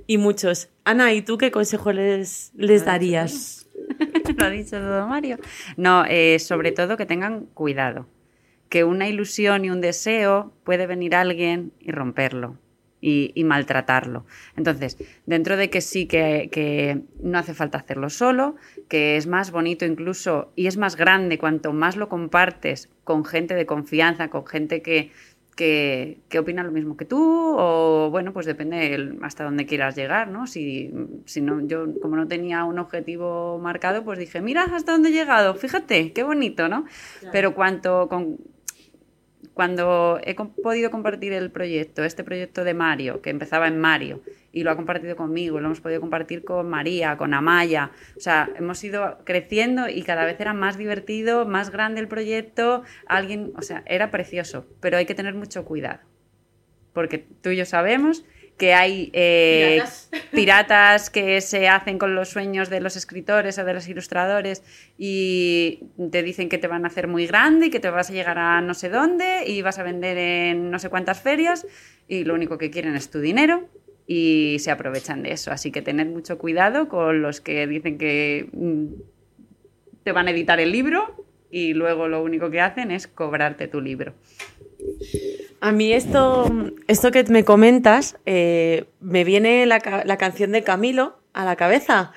y 0.06 0.18
muchos. 0.18 0.68
Ana, 0.84 1.12
¿y 1.14 1.22
tú 1.22 1.38
qué 1.38 1.50
consejo 1.50 1.92
les, 1.92 2.52
les 2.54 2.84
darías? 2.84 3.66
lo 4.36 4.44
ha 4.44 4.50
dicho 4.50 4.78
todo 4.78 5.06
Mario. 5.08 5.38
No, 5.76 6.04
eh, 6.06 6.38
sobre 6.40 6.72
todo 6.72 6.98
que 6.98 7.06
tengan 7.06 7.46
cuidado. 7.54 8.06
Que 8.68 8.84
una 8.84 9.08
ilusión 9.08 9.64
y 9.64 9.70
un 9.70 9.80
deseo 9.80 10.52
puede 10.64 10.86
venir 10.86 11.14
alguien 11.14 11.72
y 11.80 11.90
romperlo 11.90 12.58
y, 13.06 13.32
y 13.34 13.44
maltratarlo. 13.44 14.24
Entonces, 14.56 14.96
dentro 15.26 15.58
de 15.58 15.68
que 15.68 15.82
sí 15.82 16.06
que, 16.06 16.48
que 16.50 17.02
no 17.20 17.38
hace 17.38 17.52
falta 17.52 17.76
hacerlo 17.78 18.08
solo, 18.08 18.56
que 18.88 19.16
es 19.18 19.26
más 19.26 19.50
bonito 19.50 19.84
incluso 19.84 20.52
y 20.56 20.68
es 20.68 20.78
más 20.78 20.96
grande 20.96 21.36
cuanto 21.36 21.72
más 21.74 21.96
lo 21.96 22.08
compartes 22.08 22.88
con 23.04 23.24
gente 23.26 23.54
de 23.54 23.66
confianza, 23.66 24.28
con 24.28 24.46
gente 24.46 24.80
que, 24.80 25.10
que, 25.54 26.18
que 26.30 26.38
opina 26.38 26.62
lo 26.64 26.72
mismo 26.72 26.96
que 26.96 27.04
tú 27.04 27.20
o 27.58 28.08
bueno, 28.10 28.32
pues 28.32 28.46
depende 28.46 28.94
el- 28.94 29.18
hasta 29.22 29.44
dónde 29.44 29.66
quieras 29.66 29.94
llegar, 29.96 30.28
¿no? 30.28 30.46
Si, 30.46 30.90
si 31.26 31.40
no, 31.42 31.60
yo 31.66 31.86
como 32.00 32.16
no 32.16 32.26
tenía 32.26 32.64
un 32.64 32.78
objetivo 32.78 33.58
marcado, 33.58 34.02
pues 34.02 34.18
dije, 34.18 34.40
mira 34.40 34.62
hasta 34.64 34.92
dónde 34.92 35.10
he 35.10 35.12
llegado, 35.12 35.54
fíjate, 35.54 36.12
qué 36.12 36.22
bonito, 36.22 36.68
¿no? 36.68 36.86
Pero 37.32 37.54
cuanto 37.54 38.08
con, 38.08 38.38
cuando 39.54 40.20
he 40.24 40.34
podido 40.34 40.90
compartir 40.90 41.32
el 41.32 41.50
proyecto, 41.50 42.04
este 42.04 42.24
proyecto 42.24 42.64
de 42.64 42.74
Mario, 42.74 43.22
que 43.22 43.30
empezaba 43.30 43.68
en 43.68 43.78
Mario, 43.78 44.20
y 44.52 44.64
lo 44.64 44.72
ha 44.72 44.76
compartido 44.76 45.16
conmigo, 45.16 45.60
lo 45.60 45.66
hemos 45.66 45.80
podido 45.80 46.00
compartir 46.00 46.44
con 46.44 46.68
María, 46.68 47.16
con 47.16 47.32
Amaya, 47.34 47.92
o 48.16 48.20
sea, 48.20 48.50
hemos 48.56 48.82
ido 48.82 49.18
creciendo 49.24 49.88
y 49.88 50.02
cada 50.02 50.24
vez 50.24 50.40
era 50.40 50.52
más 50.52 50.76
divertido, 50.76 51.46
más 51.46 51.70
grande 51.70 52.00
el 52.00 52.08
proyecto, 52.08 52.82
alguien, 53.06 53.52
o 53.56 53.62
sea, 53.62 53.84
era 53.86 54.10
precioso, 54.10 54.66
pero 54.80 54.96
hay 54.96 55.06
que 55.06 55.14
tener 55.14 55.34
mucho 55.34 55.64
cuidado, 55.64 56.00
porque 56.92 57.18
tú 57.18 57.50
y 57.50 57.56
yo 57.56 57.64
sabemos 57.64 58.24
que 58.56 58.72
hay 58.72 59.10
eh, 59.12 59.80
Piratas. 59.80 60.10
piratas 60.32 61.10
que 61.10 61.40
se 61.40 61.68
hacen 61.68 61.98
con 61.98 62.14
los 62.14 62.28
sueños 62.28 62.70
de 62.70 62.80
los 62.80 62.96
escritores 62.96 63.58
o 63.58 63.64
de 63.64 63.74
los 63.74 63.88
ilustradores 63.88 64.62
y 64.96 65.80
te 66.10 66.22
dicen 66.22 66.48
que 66.48 66.58
te 66.58 66.68
van 66.68 66.84
a 66.84 66.88
hacer 66.88 67.08
muy 67.08 67.26
grande 67.26 67.66
y 67.66 67.70
que 67.70 67.80
te 67.80 67.90
vas 67.90 68.10
a 68.10 68.12
llegar 68.12 68.38
a 68.38 68.60
no 68.60 68.74
sé 68.74 68.88
dónde 68.88 69.44
y 69.46 69.62
vas 69.62 69.78
a 69.78 69.82
vender 69.82 70.18
en 70.18 70.70
no 70.70 70.78
sé 70.78 70.88
cuántas 70.88 71.20
ferias 71.20 71.66
y 72.06 72.24
lo 72.24 72.34
único 72.34 72.58
que 72.58 72.70
quieren 72.70 72.94
es 72.94 73.10
tu 73.10 73.20
dinero 73.20 73.68
y 74.06 74.56
se 74.60 74.70
aprovechan 74.70 75.22
de 75.22 75.32
eso. 75.32 75.50
Así 75.50 75.70
que 75.70 75.82
tened 75.82 76.06
mucho 76.06 76.38
cuidado 76.38 76.88
con 76.88 77.22
los 77.22 77.40
que 77.40 77.66
dicen 77.66 77.98
que 77.98 78.48
mm, 78.52 78.86
te 80.04 80.12
van 80.12 80.28
a 80.28 80.30
editar 80.30 80.60
el 80.60 80.70
libro 80.70 81.24
y 81.50 81.72
luego 81.72 82.08
lo 82.08 82.22
único 82.22 82.50
que 82.50 82.60
hacen 82.60 82.90
es 82.90 83.06
cobrarte 83.06 83.68
tu 83.68 83.80
libro. 83.80 84.14
A 85.66 85.72
mí 85.72 85.94
esto, 85.94 86.44
esto 86.88 87.10
que 87.10 87.24
me 87.24 87.42
comentas, 87.42 88.18
eh, 88.26 88.84
me 89.00 89.24
viene 89.24 89.64
la, 89.64 90.02
la 90.04 90.16
canción 90.18 90.52
de 90.52 90.62
Camilo 90.62 91.16
a 91.32 91.46
la 91.46 91.56
cabeza, 91.56 92.12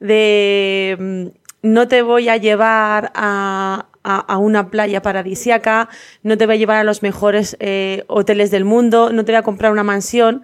de 0.00 0.96
mm, 0.98 1.26
no 1.62 1.88
te 1.88 2.02
voy 2.02 2.28
a 2.28 2.36
llevar 2.36 3.10
a, 3.14 3.86
a- 4.04 4.18
a 4.18 4.36
una 4.38 4.70
playa 4.70 5.00
paradisiaca, 5.00 5.88
no 6.22 6.36
te 6.36 6.44
voy 6.44 6.56
a 6.56 6.58
llevar 6.58 6.76
a 6.76 6.84
los 6.84 7.02
mejores 7.02 7.56
eh, 7.60 8.04
hoteles 8.06 8.50
del 8.50 8.66
mundo, 8.66 9.10
no 9.12 9.24
te 9.24 9.32
voy 9.32 9.38
a 9.38 9.42
comprar 9.42 9.72
una 9.72 9.82
mansión, 9.82 10.42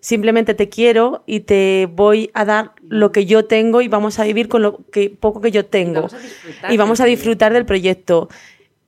simplemente 0.00 0.52
te 0.52 0.68
quiero 0.68 1.22
y 1.26 1.40
te 1.40 1.88
voy 1.90 2.30
a 2.34 2.44
dar 2.44 2.72
lo 2.86 3.12
que 3.12 3.24
yo 3.24 3.46
tengo 3.46 3.80
y 3.80 3.88
vamos 3.88 4.18
a 4.18 4.24
vivir 4.24 4.48
con 4.48 4.60
lo 4.60 4.84
que, 4.92 5.08
poco 5.08 5.40
que 5.40 5.50
yo 5.50 5.64
tengo. 5.64 6.02
vamos 6.02 6.14
a 6.14 6.18
disfrutar 6.18 6.72
Y 6.72 6.76
vamos 6.76 6.98
del 6.98 7.06
a 7.06 7.08
disfrutar 7.08 7.52
del 7.54 7.64
proyecto. 7.64 8.28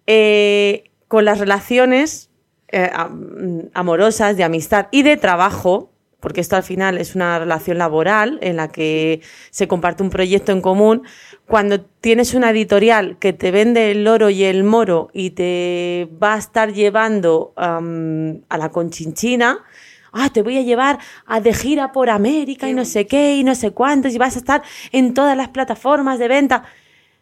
Eh, 0.06 0.84
con 1.08 1.24
las 1.24 1.38
relaciones 1.38 2.28
eh, 2.68 2.90
am- 2.92 3.68
amorosas, 3.74 4.36
de 4.36 4.44
amistad 4.44 4.86
y 4.90 5.02
de 5.02 5.16
trabajo, 5.16 5.90
porque 6.20 6.40
esto 6.40 6.56
al 6.56 6.62
final 6.62 6.98
es 6.98 7.14
una 7.14 7.38
relación 7.38 7.78
laboral 7.78 8.38
en 8.42 8.56
la 8.56 8.68
que 8.68 9.20
se 9.50 9.68
comparte 9.68 10.02
un 10.02 10.10
proyecto 10.10 10.50
en 10.50 10.60
común, 10.60 11.02
cuando 11.46 11.80
tienes 11.80 12.34
una 12.34 12.50
editorial 12.50 13.16
que 13.18 13.32
te 13.32 13.50
vende 13.52 13.92
el 13.92 14.08
oro 14.08 14.30
y 14.30 14.42
el 14.42 14.64
moro 14.64 15.08
y 15.12 15.30
te 15.30 16.08
va 16.20 16.34
a 16.34 16.38
estar 16.38 16.72
llevando 16.72 17.52
a 17.56 18.58
la 18.58 18.68
conchinchina, 18.70 19.58
ah, 20.12 20.30
te 20.30 20.42
voy 20.42 20.58
a 20.58 20.62
llevar 20.62 20.98
a 21.26 21.40
de 21.40 21.54
gira 21.54 21.92
por 21.92 22.10
América 22.10 22.68
y 22.68 22.74
no 22.74 22.84
sé 22.84 23.06
qué 23.06 23.36
y 23.36 23.44
no 23.44 23.54
sé 23.54 23.70
cuántos 23.70 24.12
y 24.12 24.18
vas 24.18 24.34
a 24.34 24.38
estar 24.38 24.62
en 24.90 25.14
todas 25.14 25.36
las 25.36 25.48
plataformas 25.50 26.18
de 26.18 26.28
venta. 26.28 26.64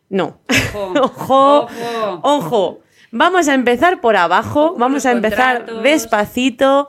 No. 0.09 0.39
Ojo, 0.73 0.93
ojo, 1.03 1.69
ojo. 1.69 2.21
ojo. 2.23 2.84
Vamos 3.17 3.47
a 3.47 3.55
empezar 3.55 4.01
por 4.01 4.17
abajo, 4.17 4.75
vamos 4.77 5.07
a 5.07 5.13
empezar 5.13 5.59
contratos. 5.59 5.85
despacito, 5.85 6.89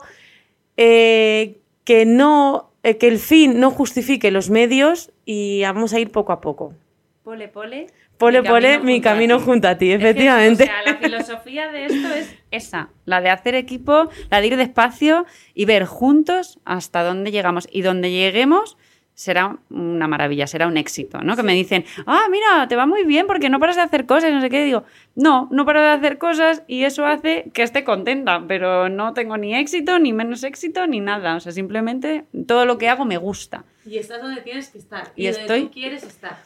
eh, 0.76 1.60
que 1.84 2.04
no, 2.04 2.72
eh, 2.82 2.96
que 2.98 3.06
el 3.06 3.20
fin 3.20 3.60
no 3.60 3.70
justifique 3.70 4.32
los 4.32 4.50
medios 4.50 5.12
y 5.24 5.62
vamos 5.62 5.92
a 5.92 6.00
ir 6.00 6.10
poco 6.10 6.32
a 6.32 6.40
poco. 6.40 6.74
Pole, 7.22 7.46
pole. 7.46 7.86
Pole, 8.18 8.42
mi 8.42 8.48
pole, 8.48 8.68
camino 8.72 8.84
mi 8.84 9.00
camino 9.00 9.38
junto 9.38 9.68
a 9.68 9.78
ti, 9.78 9.92
Es 9.92 10.00
que, 10.00 10.10
efectivamente. 10.10 10.64
o 10.64 10.66
sea, 10.66 10.82
la 10.84 10.96
filosofía 10.96 11.70
de 11.70 11.86
esto 11.86 12.12
es 12.12 12.34
esa, 12.50 12.88
la 13.04 13.20
de 13.20 13.30
hacer 13.30 13.54
equipo, 13.54 14.10
la 14.28 14.40
de 14.40 14.48
ir 14.48 14.56
despacio 14.56 15.26
y 15.54 15.64
ver 15.64 15.84
juntos 15.84 16.58
hasta 16.64 17.04
dónde 17.04 17.30
llegamos. 17.30 17.68
Y 17.70 17.82
donde 17.82 18.10
lleguemos 18.10 18.76
será 19.16 19.56
una 19.70 20.06
maravilla, 20.06 20.46
será 20.46 20.66
un 20.66 20.76
éxito, 20.76 21.22
¿no? 21.22 21.36
Que 21.36 21.42
me 21.42 21.54
dicen, 21.54 21.86
ah, 22.06 22.26
mira, 22.30 22.68
te 22.68 22.76
va 22.76 22.84
muy 22.86 23.04
bien 23.04 23.26
porque 23.26 23.48
no 23.48 23.58
paras 23.58 23.76
de 23.76 23.82
hacer 23.82 24.04
cosas 24.04 24.28
y 24.30 24.34
no 24.34 24.42
sé 24.42 24.50
qué. 24.50 24.62
Digo, 24.62 24.84
no, 25.14 25.48
no 25.50 25.64
paro 25.64 25.80
de 25.80 25.88
hacer 25.88 26.18
cosas 26.18 26.62
y 26.68 26.84
eso 26.84 27.06
hace 27.06 27.50
que 27.54 27.62
esté 27.62 27.82
contenta, 27.82 28.44
pero 28.46 28.90
no 28.90 29.14
tengo 29.14 29.38
ni 29.38 29.54
éxito, 29.56 29.98
ni 29.98 30.12
menos 30.12 30.44
éxito, 30.44 30.86
ni 30.86 31.00
nada. 31.00 31.34
O 31.36 31.40
sea, 31.40 31.50
simplemente 31.52 32.26
todo 32.46 32.66
lo 32.66 32.76
que 32.76 32.90
hago 32.90 33.06
me 33.06 33.16
gusta. 33.16 33.64
Y 33.86 33.96
estás 33.96 34.20
donde 34.20 34.42
tienes 34.42 34.68
que 34.68 34.76
estar. 34.78 35.10
Y 35.16 35.24
donde 35.24 35.40
estoy- 35.40 35.62
tú 35.64 35.70
quieres 35.70 36.02
estar. 36.02 36.36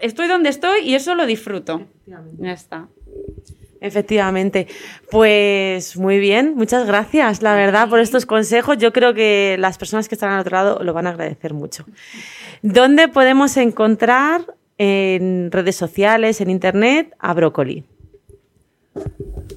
Estoy 0.00 0.28
donde 0.28 0.50
estoy 0.50 0.82
y 0.82 0.94
eso 0.94 1.16
lo 1.16 1.26
disfruto. 1.26 1.82
Ya 2.06 2.52
está. 2.52 2.88
Efectivamente. 3.82 4.68
Pues 5.10 5.96
muy 5.96 6.20
bien, 6.20 6.54
muchas 6.54 6.86
gracias, 6.86 7.42
la 7.42 7.54
verdad, 7.56 7.88
por 7.88 7.98
estos 7.98 8.26
consejos. 8.26 8.78
Yo 8.78 8.92
creo 8.92 9.12
que 9.12 9.56
las 9.58 9.76
personas 9.76 10.08
que 10.08 10.14
están 10.14 10.30
al 10.32 10.40
otro 10.40 10.56
lado 10.56 10.82
lo 10.84 10.94
van 10.94 11.08
a 11.08 11.10
agradecer 11.10 11.52
mucho. 11.52 11.84
¿Dónde 12.62 13.08
podemos 13.08 13.56
encontrar 13.56 14.46
en 14.78 15.50
redes 15.50 15.74
sociales, 15.74 16.40
en 16.40 16.50
internet, 16.50 17.12
a 17.18 17.34
Brócoli? 17.34 17.84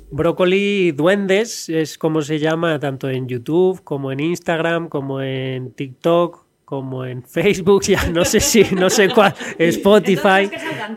Brócoli 0.10 0.92
Duendes 0.92 1.70
es 1.70 2.00
como 2.00 2.24
se 2.24 2.40
llama 2.40 2.80
tanto 2.80 3.10
en 3.10 3.28
YouTube 3.28 3.84
como 3.84 4.12
en 4.12 4.22
Instagram, 4.22 4.90
como 4.90 5.22
en 5.22 5.72
TikTok, 5.72 6.45
como 6.76 7.06
en 7.06 7.24
Facebook, 7.24 7.84
ya 7.84 8.10
no 8.10 8.26
sé 8.26 8.42
si, 8.42 8.64
no 8.76 8.90
sé 8.90 9.10
cuál, 9.10 9.34
Spotify, 9.58 10.50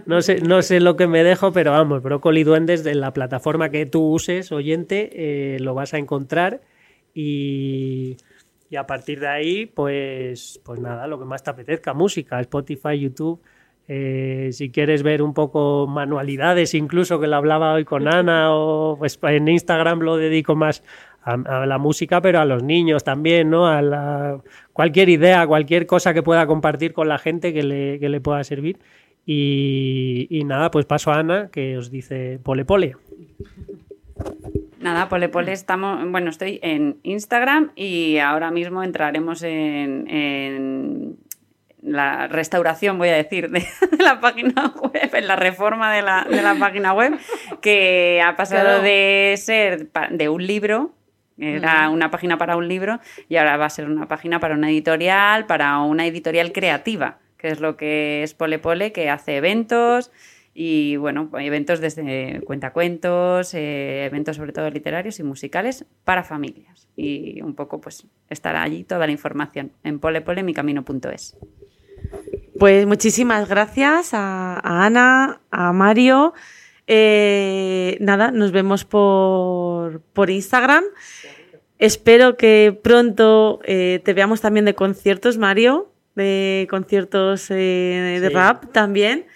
no 0.06 0.20
sé, 0.20 0.40
no 0.40 0.60
sé 0.60 0.80
lo 0.80 0.96
que 0.96 1.06
me 1.06 1.22
dejo, 1.22 1.52
pero 1.52 1.70
vamos, 1.70 2.02
Brócoli 2.02 2.42
Duendes 2.42 2.82
de 2.82 2.96
la 2.96 3.12
plataforma 3.12 3.70
que 3.70 3.86
tú 3.86 4.02
uses, 4.02 4.50
oyente, 4.50 5.10
eh, 5.12 5.60
lo 5.60 5.74
vas 5.74 5.94
a 5.94 5.98
encontrar 5.98 6.62
y, 7.14 8.16
y 8.68 8.76
a 8.76 8.86
partir 8.88 9.20
de 9.20 9.28
ahí, 9.28 9.66
pues, 9.66 10.60
pues 10.64 10.80
nada, 10.80 11.06
lo 11.06 11.18
que 11.20 11.24
más 11.24 11.44
te 11.44 11.50
apetezca, 11.50 11.94
música, 11.94 12.40
Spotify, 12.40 12.98
YouTube. 12.98 13.40
Eh, 13.90 14.50
si 14.52 14.70
quieres 14.70 15.02
ver 15.02 15.22
un 15.22 15.32
poco 15.32 15.86
manualidades, 15.86 16.74
incluso 16.74 17.18
que 17.20 17.26
lo 17.26 17.36
hablaba 17.36 17.72
hoy 17.72 17.86
con 17.86 18.06
Ana, 18.06 18.52
o 18.52 18.96
pues 18.98 19.18
en 19.22 19.48
Instagram 19.48 20.00
lo 20.00 20.18
dedico 20.18 20.54
más 20.56 20.82
a, 21.32 21.62
a 21.62 21.66
la 21.66 21.78
música, 21.78 22.20
pero 22.20 22.40
a 22.40 22.44
los 22.44 22.62
niños 22.62 23.04
también, 23.04 23.50
¿no? 23.50 23.66
A 23.66 23.82
la- 23.82 24.40
cualquier 24.72 25.08
idea, 25.08 25.46
cualquier 25.46 25.86
cosa 25.86 26.14
que 26.14 26.22
pueda 26.22 26.46
compartir 26.46 26.92
con 26.92 27.08
la 27.08 27.18
gente 27.18 27.52
que 27.52 27.62
le, 27.62 27.98
que 27.98 28.08
le 28.08 28.20
pueda 28.20 28.42
servir. 28.44 28.78
Y, 29.26 30.26
y 30.30 30.44
nada, 30.44 30.70
pues 30.70 30.86
paso 30.86 31.10
a 31.12 31.18
Ana, 31.18 31.48
que 31.52 31.76
os 31.76 31.90
dice 31.90 32.38
pole 32.42 32.64
pole. 32.64 32.94
Nada, 34.80 35.08
Pole 35.08 35.28
Pole 35.28 35.52
estamos, 35.52 36.08
bueno, 36.10 36.30
estoy 36.30 36.60
en 36.62 36.98
Instagram 37.02 37.72
y 37.74 38.18
ahora 38.18 38.50
mismo 38.52 38.82
entraremos 38.84 39.42
en, 39.42 40.08
en 40.08 41.16
la 41.82 42.28
restauración, 42.28 42.96
voy 42.96 43.08
a 43.08 43.16
decir, 43.16 43.50
de, 43.50 43.60
de 43.90 44.02
la 44.04 44.20
página 44.20 44.72
web, 44.80 45.10
en 45.12 45.26
la 45.26 45.36
reforma 45.36 45.92
de 45.92 46.02
la, 46.02 46.24
de 46.30 46.42
la 46.42 46.54
página 46.54 46.92
web, 46.94 47.12
que 47.60 48.22
ha 48.24 48.36
pasado 48.36 48.62
Claro. 48.62 48.82
de 48.82 49.34
ser 49.36 49.88
de 50.10 50.28
un 50.28 50.46
libro, 50.46 50.92
era 51.38 51.88
una 51.88 52.10
página 52.10 52.38
para 52.38 52.56
un 52.56 52.68
libro, 52.68 53.00
y 53.28 53.36
ahora 53.36 53.56
va 53.56 53.66
a 53.66 53.70
ser 53.70 53.86
una 53.86 54.08
página 54.08 54.40
para 54.40 54.54
una 54.54 54.70
editorial, 54.70 55.46
para 55.46 55.78
una 55.80 56.06
editorial 56.06 56.52
creativa, 56.52 57.18
que 57.36 57.48
es 57.48 57.60
lo 57.60 57.76
que 57.76 58.22
es 58.22 58.34
Pole 58.34 58.58
Pole, 58.58 58.92
que 58.92 59.10
hace 59.10 59.36
eventos, 59.36 60.10
y 60.60 60.96
bueno, 60.96 61.30
eventos 61.38 61.80
desde 61.80 62.40
cuentacuentos, 62.44 63.54
eh, 63.54 64.06
eventos 64.06 64.34
sobre 64.34 64.52
todo 64.52 64.68
literarios 64.70 65.20
y 65.20 65.22
musicales 65.22 65.84
para 66.02 66.24
familias. 66.24 66.88
Y 66.96 67.40
un 67.42 67.54
poco 67.54 67.80
pues 67.80 68.08
estará 68.28 68.64
allí 68.64 68.82
toda 68.82 69.06
la 69.06 69.12
información 69.12 69.70
en 69.84 70.00
polepolemicamino.es. 70.00 71.36
Pues 72.58 72.86
muchísimas 72.88 73.48
gracias 73.48 74.14
a, 74.14 74.54
a 74.54 74.84
Ana, 74.84 75.40
a 75.52 75.72
Mario. 75.72 76.34
Eh, 76.90 77.98
nada, 78.00 78.30
nos 78.30 78.50
vemos 78.50 78.84
por, 78.86 80.00
por 80.14 80.30
Instagram. 80.30 80.84
Espero 81.78 82.36
que 82.38 82.76
pronto 82.82 83.60
eh, 83.64 84.00
te 84.04 84.14
veamos 84.14 84.40
también 84.40 84.64
de 84.64 84.74
conciertos, 84.74 85.36
Mario, 85.38 85.92
de 86.16 86.66
conciertos 86.70 87.50
eh, 87.50 88.18
de 88.20 88.28
Sí. 88.28 88.34
rap 88.34 88.72
también. 88.72 89.26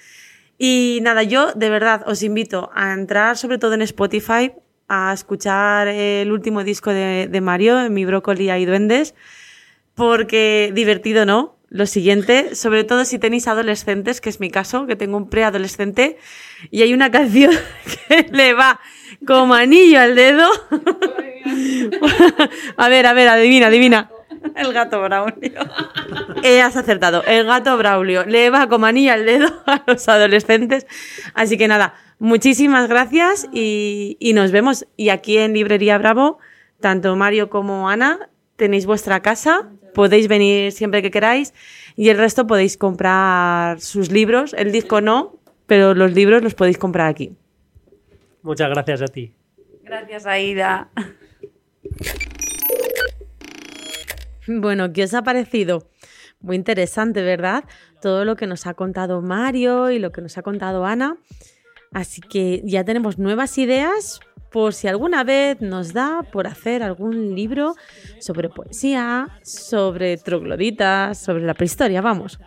Y 0.59 1.01
nada, 1.03 1.23
yo 1.23 1.53
de 1.53 1.69
verdad 1.71 2.03
os 2.07 2.23
invito 2.23 2.71
a 2.75 2.95
entrar 2.95 3.37
sobre 3.37 3.59
todo 3.59 3.75
en 3.75 3.83
Spotify, 3.83 4.53
a 4.89 5.13
escuchar 5.13 5.89
el 5.89 6.33
último 6.33 6.65
disco 6.65 6.91
de, 6.91 7.29
de 7.31 7.41
Mario, 7.41 7.89
Mi 7.91 8.05
Brócoli 8.05 8.49
hay 8.51 8.65
duendes, 8.65 9.15
porque 9.95 10.71
divertido, 10.75 11.27
¿no? 11.27 11.57
Lo 11.73 11.87
siguiente, 11.87 12.55
sobre 12.55 12.85
todo 12.85 13.07
si 13.07 13.19
tenéis 13.19 13.49
adolescentes, 13.49 14.21
que 14.21 14.29
es 14.29 14.41
mi 14.41 14.51
caso, 14.51 14.87
que 14.87 14.95
tengo 14.95 15.17
un 15.17 15.31
preadolescente, 15.31 16.19
y 16.71 16.83
hay 16.83 16.93
una 16.93 17.11
canción 17.11 17.51
que 18.09 18.27
le 18.31 18.53
va 18.53 18.79
como 19.27 19.55
anillo 19.55 19.99
al 19.99 20.15
dedo. 20.15 20.51
a 22.77 22.89
ver, 22.91 23.07
a 23.07 23.15
ver, 23.15 23.29
adivina, 23.29 23.69
adivina. 23.69 24.11
El 24.55 24.75
gato 24.75 25.01
Braulio. 25.01 25.61
Eh, 26.43 26.61
has 26.61 26.77
acertado. 26.77 27.25
El 27.25 27.47
gato 27.47 27.79
Braulio 27.79 28.27
le 28.27 28.51
va 28.51 28.69
como 28.69 28.85
anillo 28.85 29.15
al 29.15 29.25
dedo 29.25 29.63
a 29.65 29.83
los 29.87 30.07
adolescentes. 30.11 30.87
Así 31.33 31.57
que 31.57 31.69
nada, 31.69 31.95
muchísimas 32.19 32.87
gracias 32.87 33.49
y, 33.51 34.19
y 34.21 34.35
nos 34.35 34.53
vemos. 34.53 34.87
Y 34.99 35.09
aquí 35.09 35.39
en 35.39 35.55
Librería 35.55 35.97
Bravo, 35.97 36.39
tanto 36.81 37.17
Mario 37.17 37.49
como 37.49 37.89
Ana, 37.89 38.29
tenéis 38.57 38.85
vuestra 38.85 39.21
casa, 39.21 39.71
podéis 39.95 40.29
venir 40.29 40.73
siempre 40.73 41.03
que 41.03 41.11
queráis 41.11 41.55
y 41.97 42.09
el 42.09 42.19
resto 42.19 42.47
podéis 42.47 42.77
comprar 42.77 43.81
sus 43.81 44.11
libros. 44.11 44.55
El 44.55 44.73
disco 44.73 45.01
no, 45.01 45.39
pero 45.67 45.95
los 45.95 46.13
libros 46.13 46.43
los 46.43 46.55
podéis 46.55 46.79
comprar 46.79 47.09
aquí. 47.09 47.33
Muchas 48.43 48.71
gracias 48.71 49.03
a 49.03 49.07
ti. 49.07 49.33
Gracias, 49.85 50.27
Aida. 50.27 50.91
Bueno, 54.47 54.93
¿qué 54.93 55.05
os 55.05 55.15
ha 55.15 55.23
parecido? 55.23 55.89
Muy 56.41 56.57
interesante, 56.57 57.23
¿verdad? 57.23 57.65
Todo 58.01 58.25
lo 58.25 58.35
que 58.35 58.47
nos 58.47 58.67
ha 58.67 58.75
contado 58.75 59.23
Mario 59.23 59.91
y 59.91 59.99
lo 59.99 60.11
que 60.11 60.21
nos 60.21 60.37
ha 60.37 60.43
contado 60.43 60.85
Ana. 60.85 61.17
Así 61.93 62.21
que 62.21 62.63
ya 62.65 62.85
tenemos 62.85 63.19
nuevas 63.19 63.57
ideas 63.59 64.21
por 64.53 64.75
si 64.75 64.89
alguna 64.89 65.25
vez 65.25 65.61
nos 65.61 65.93
da 65.93 66.23
por 66.23 66.47
hacer 66.47 66.83
algún 66.83 67.35
libro 67.35 67.75
sobre 68.21 68.49
poesía, 68.49 69.29
sobre 69.43 70.17
trogloditas, 70.17 71.19
sobre 71.19 71.45
la 71.45 71.55
prehistoria, 71.55 72.01
vamos. 72.01 72.39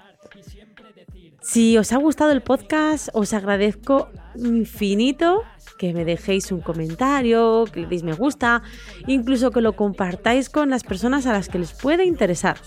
Si 1.42 1.78
os 1.78 1.92
ha 1.92 1.98
gustado 1.98 2.32
el 2.32 2.42
podcast, 2.42 3.10
os 3.14 3.34
agradezco 3.34 4.10
infinito 4.36 5.44
que 5.78 5.94
me 5.94 6.06
dejéis 6.06 6.52
un 6.52 6.62
comentario, 6.62 7.66
que 7.72 7.82
le 7.82 7.88
deis 7.88 8.04
me 8.04 8.14
gusta, 8.14 8.62
incluso 9.08 9.52
que 9.52 9.62
lo 9.62 9.74
compartáis 9.74 10.50
con 10.50 10.70
las 10.70 10.84
personas 10.84 11.26
a 11.26 11.34
las 11.34 11.50
que 11.50 11.60
les 11.60 11.74
puede 11.74 12.06
interesar. 12.06 12.58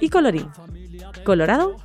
Y 0.00 0.08
colorín, 0.08 0.48
colorado, 1.24 1.76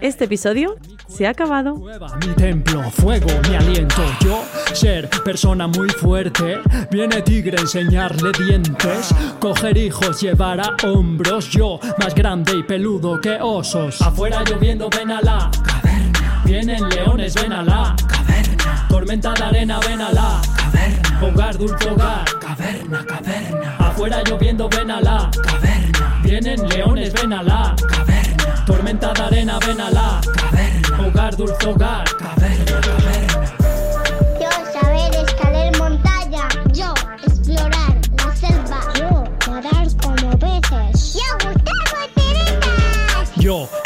este 0.00 0.24
episodio 0.24 0.76
se 1.08 1.26
ha 1.26 1.30
acabado. 1.30 1.76
Mi 1.76 2.34
templo, 2.34 2.82
fuego, 2.90 3.28
mi 3.48 3.56
aliento. 3.56 4.02
Yo, 4.20 4.44
ser 4.74 5.08
persona 5.24 5.66
muy 5.66 5.88
fuerte. 5.88 6.58
Viene 6.90 7.22
tigre 7.22 7.58
enseñarle 7.58 8.32
dientes. 8.32 9.14
Coger 9.40 9.76
hijos, 9.78 10.20
llevar 10.20 10.60
a 10.60 10.76
hombros. 10.84 11.48
Yo, 11.50 11.80
más 11.98 12.14
grande 12.14 12.52
y 12.58 12.62
peludo 12.62 13.20
que 13.20 13.38
osos. 13.40 14.02
Afuera 14.02 14.44
lloviendo, 14.44 14.90
ven 14.90 15.10
a 15.10 15.20
la 15.22 15.50
caverna. 15.64 16.05
Vienen 16.46 16.88
leones, 16.88 17.34
ven 17.34 17.52
a 17.52 17.62
la 17.62 17.96
caverna. 18.06 18.86
Tormenta 18.88 19.34
de 19.34 19.44
arena, 19.44 19.80
ven 19.80 20.00
a 20.00 20.12
la 20.12 20.40
caverna. 20.56 21.20
Hogar, 21.20 21.58
dulce 21.58 21.90
hogar. 21.90 22.24
Caverna, 22.38 23.04
caverna. 23.04 23.76
Afuera 23.78 24.22
lloviendo, 24.22 24.68
ven 24.68 24.90
a 24.92 25.00
la 25.00 25.28
caverna. 25.42 26.20
Vienen 26.22 26.68
leones, 26.68 27.12
ven 27.14 27.32
a 27.32 27.42
la 27.42 27.74
caverna. 27.76 28.64
Tormenta 28.64 29.12
de 29.12 29.22
arena, 29.22 29.58
ven 29.66 29.80
a 29.80 29.90
la 29.90 30.20
caverna. 30.34 31.08
Hogar, 31.08 31.36
dulce 31.36 31.66
hogar. 31.66 32.04
Caverna, 32.16 32.80
caverna. 32.80 33.05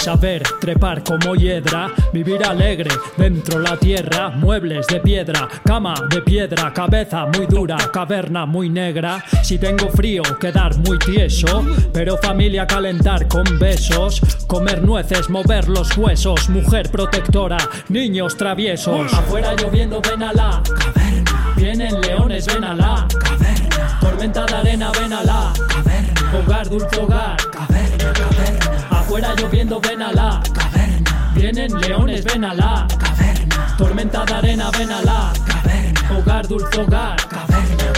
Saber 0.01 0.43
trepar 0.61 1.05
como 1.05 1.35
hiedra, 1.35 1.91
vivir 2.13 2.43
alegre 2.45 2.91
dentro 3.17 3.59
la 3.59 3.77
tierra, 3.77 4.31
muebles 4.31 4.87
de 4.87 5.01
piedra, 5.01 5.47
cama 5.65 5.95
de 6.09 6.23
piedra, 6.23 6.73
cabeza 6.73 7.27
muy 7.27 7.47
dura, 7.47 7.77
caverna 7.93 8.47
muy 8.47 8.71
negra. 8.71 9.23
Si 9.43 9.59
tengo 9.59 9.91
frío, 9.91 10.23
quedar 10.41 10.77
muy 10.79 10.99
tieso, 10.99 11.65
pero 11.93 12.17
familia 12.17 12.67
calentar 12.67 13.29
con 13.29 13.45
besos, 13.59 14.21
comer 14.47 14.83
nueces, 14.83 15.29
mover 15.29 15.69
los 15.69 15.97
huesos, 15.97 16.49
mujer 16.49 16.91
protectora, 16.91 17.59
niños 17.89 18.37
traviesos. 18.37 19.13
Afuera 19.13 19.55
lloviendo, 19.55 20.01
ven 20.01 20.23
a 20.23 20.33
la 20.33 20.63
caverna. 20.63 21.55
Vienen 21.57 22.01
leones, 22.01 22.47
ven 22.47 22.65
a 22.65 22.75
la 22.75 23.07
caverna. 23.09 23.99
Tormenta 24.01 24.47
de 24.47 24.55
arena, 24.55 24.93
ven 24.99 25.13
a 25.13 25.23
la 25.23 25.53
caverna. 25.69 26.39
Hogar, 26.39 26.69
dulce 26.69 27.01
hogar, 27.01 27.37
caverna, 27.51 28.13
caverna. 28.13 28.80
Afuera 29.11 29.35
lloviendo, 29.35 29.81
ven 29.81 30.01
a 30.03 30.13
la 30.13 30.41
caverna. 30.55 31.33
Vienen 31.35 31.81
leones, 31.81 32.25
ven 32.25 32.45
a 32.45 32.55
la 32.55 32.87
caverna. 32.97 33.75
Tormenta 33.77 34.25
de 34.25 34.35
arena, 34.35 34.71
ven 34.71 34.93
a 34.93 35.03
la 35.03 35.33
caverna. 35.45 36.17
Hogar, 36.17 36.47
dulce 36.47 36.81
hogar, 36.81 37.17
caverna, 37.27 37.90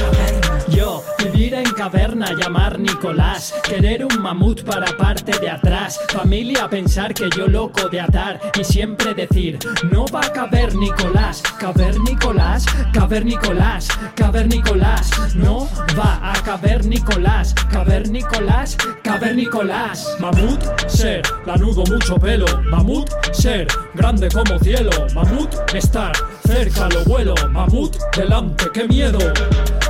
vivir 1.24 1.54
en 1.54 1.70
caverna, 1.72 2.32
llamar 2.34 2.78
Nicolás, 2.78 3.54
querer 3.62 4.04
un 4.04 4.20
mamut 4.20 4.62
para 4.64 4.96
parte 4.96 5.38
de 5.38 5.50
atrás, 5.50 6.00
familia 6.08 6.68
pensar 6.68 7.14
que 7.14 7.28
yo 7.36 7.46
loco 7.46 7.88
de 7.88 8.00
atar 8.00 8.40
y 8.58 8.64
siempre 8.64 9.14
decir, 9.14 9.58
no 9.90 10.06
va 10.06 10.20
a 10.20 10.32
caber 10.32 10.74
Nicolás, 10.74 11.42
caber 11.58 11.98
Nicolás, 12.00 12.66
caber 12.92 13.24
Nicolás, 13.24 13.88
caber 14.14 14.46
Nicolás, 14.46 15.10
no 15.34 15.68
va 15.98 16.32
a 16.32 16.42
caber 16.42 16.84
Nicolás, 16.86 17.54
caber 17.70 18.08
Nicolás, 18.08 18.76
caber 19.02 19.36
Nicolás. 19.36 20.16
Mamut, 20.18 20.60
ser, 20.88 21.22
lanudo 21.46 21.84
mucho 21.84 22.16
pelo, 22.16 22.46
mamut, 22.70 23.08
ser, 23.32 23.66
grande 23.94 24.28
como 24.28 24.58
cielo, 24.58 24.90
mamut, 25.14 25.54
estar 25.74 26.12
cerca 26.46 26.88
lo 26.88 27.04
vuelo, 27.04 27.34
mamut, 27.50 27.96
delante, 28.16 28.66
qué 28.72 28.86
miedo. 28.86 29.18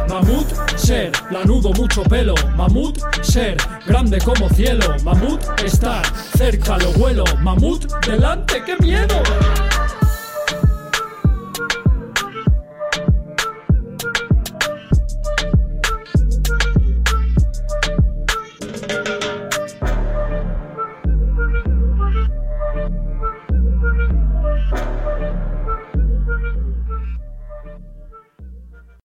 Mamut, 0.08 0.46
ser, 0.76 1.12
lanudo 1.30 1.70
mucho 1.72 2.02
pelo, 2.02 2.34
mamut, 2.56 2.98
ser, 3.22 3.56
grande 3.86 4.18
como 4.18 4.48
cielo, 4.50 4.94
mamut, 5.04 5.40
estar 5.64 6.04
cerca 6.36 6.78
lo 6.78 6.92
vuelo, 6.92 7.24
mamut, 7.40 7.86
delante, 8.06 8.62
qué 8.64 8.76
miedo. 8.76 9.22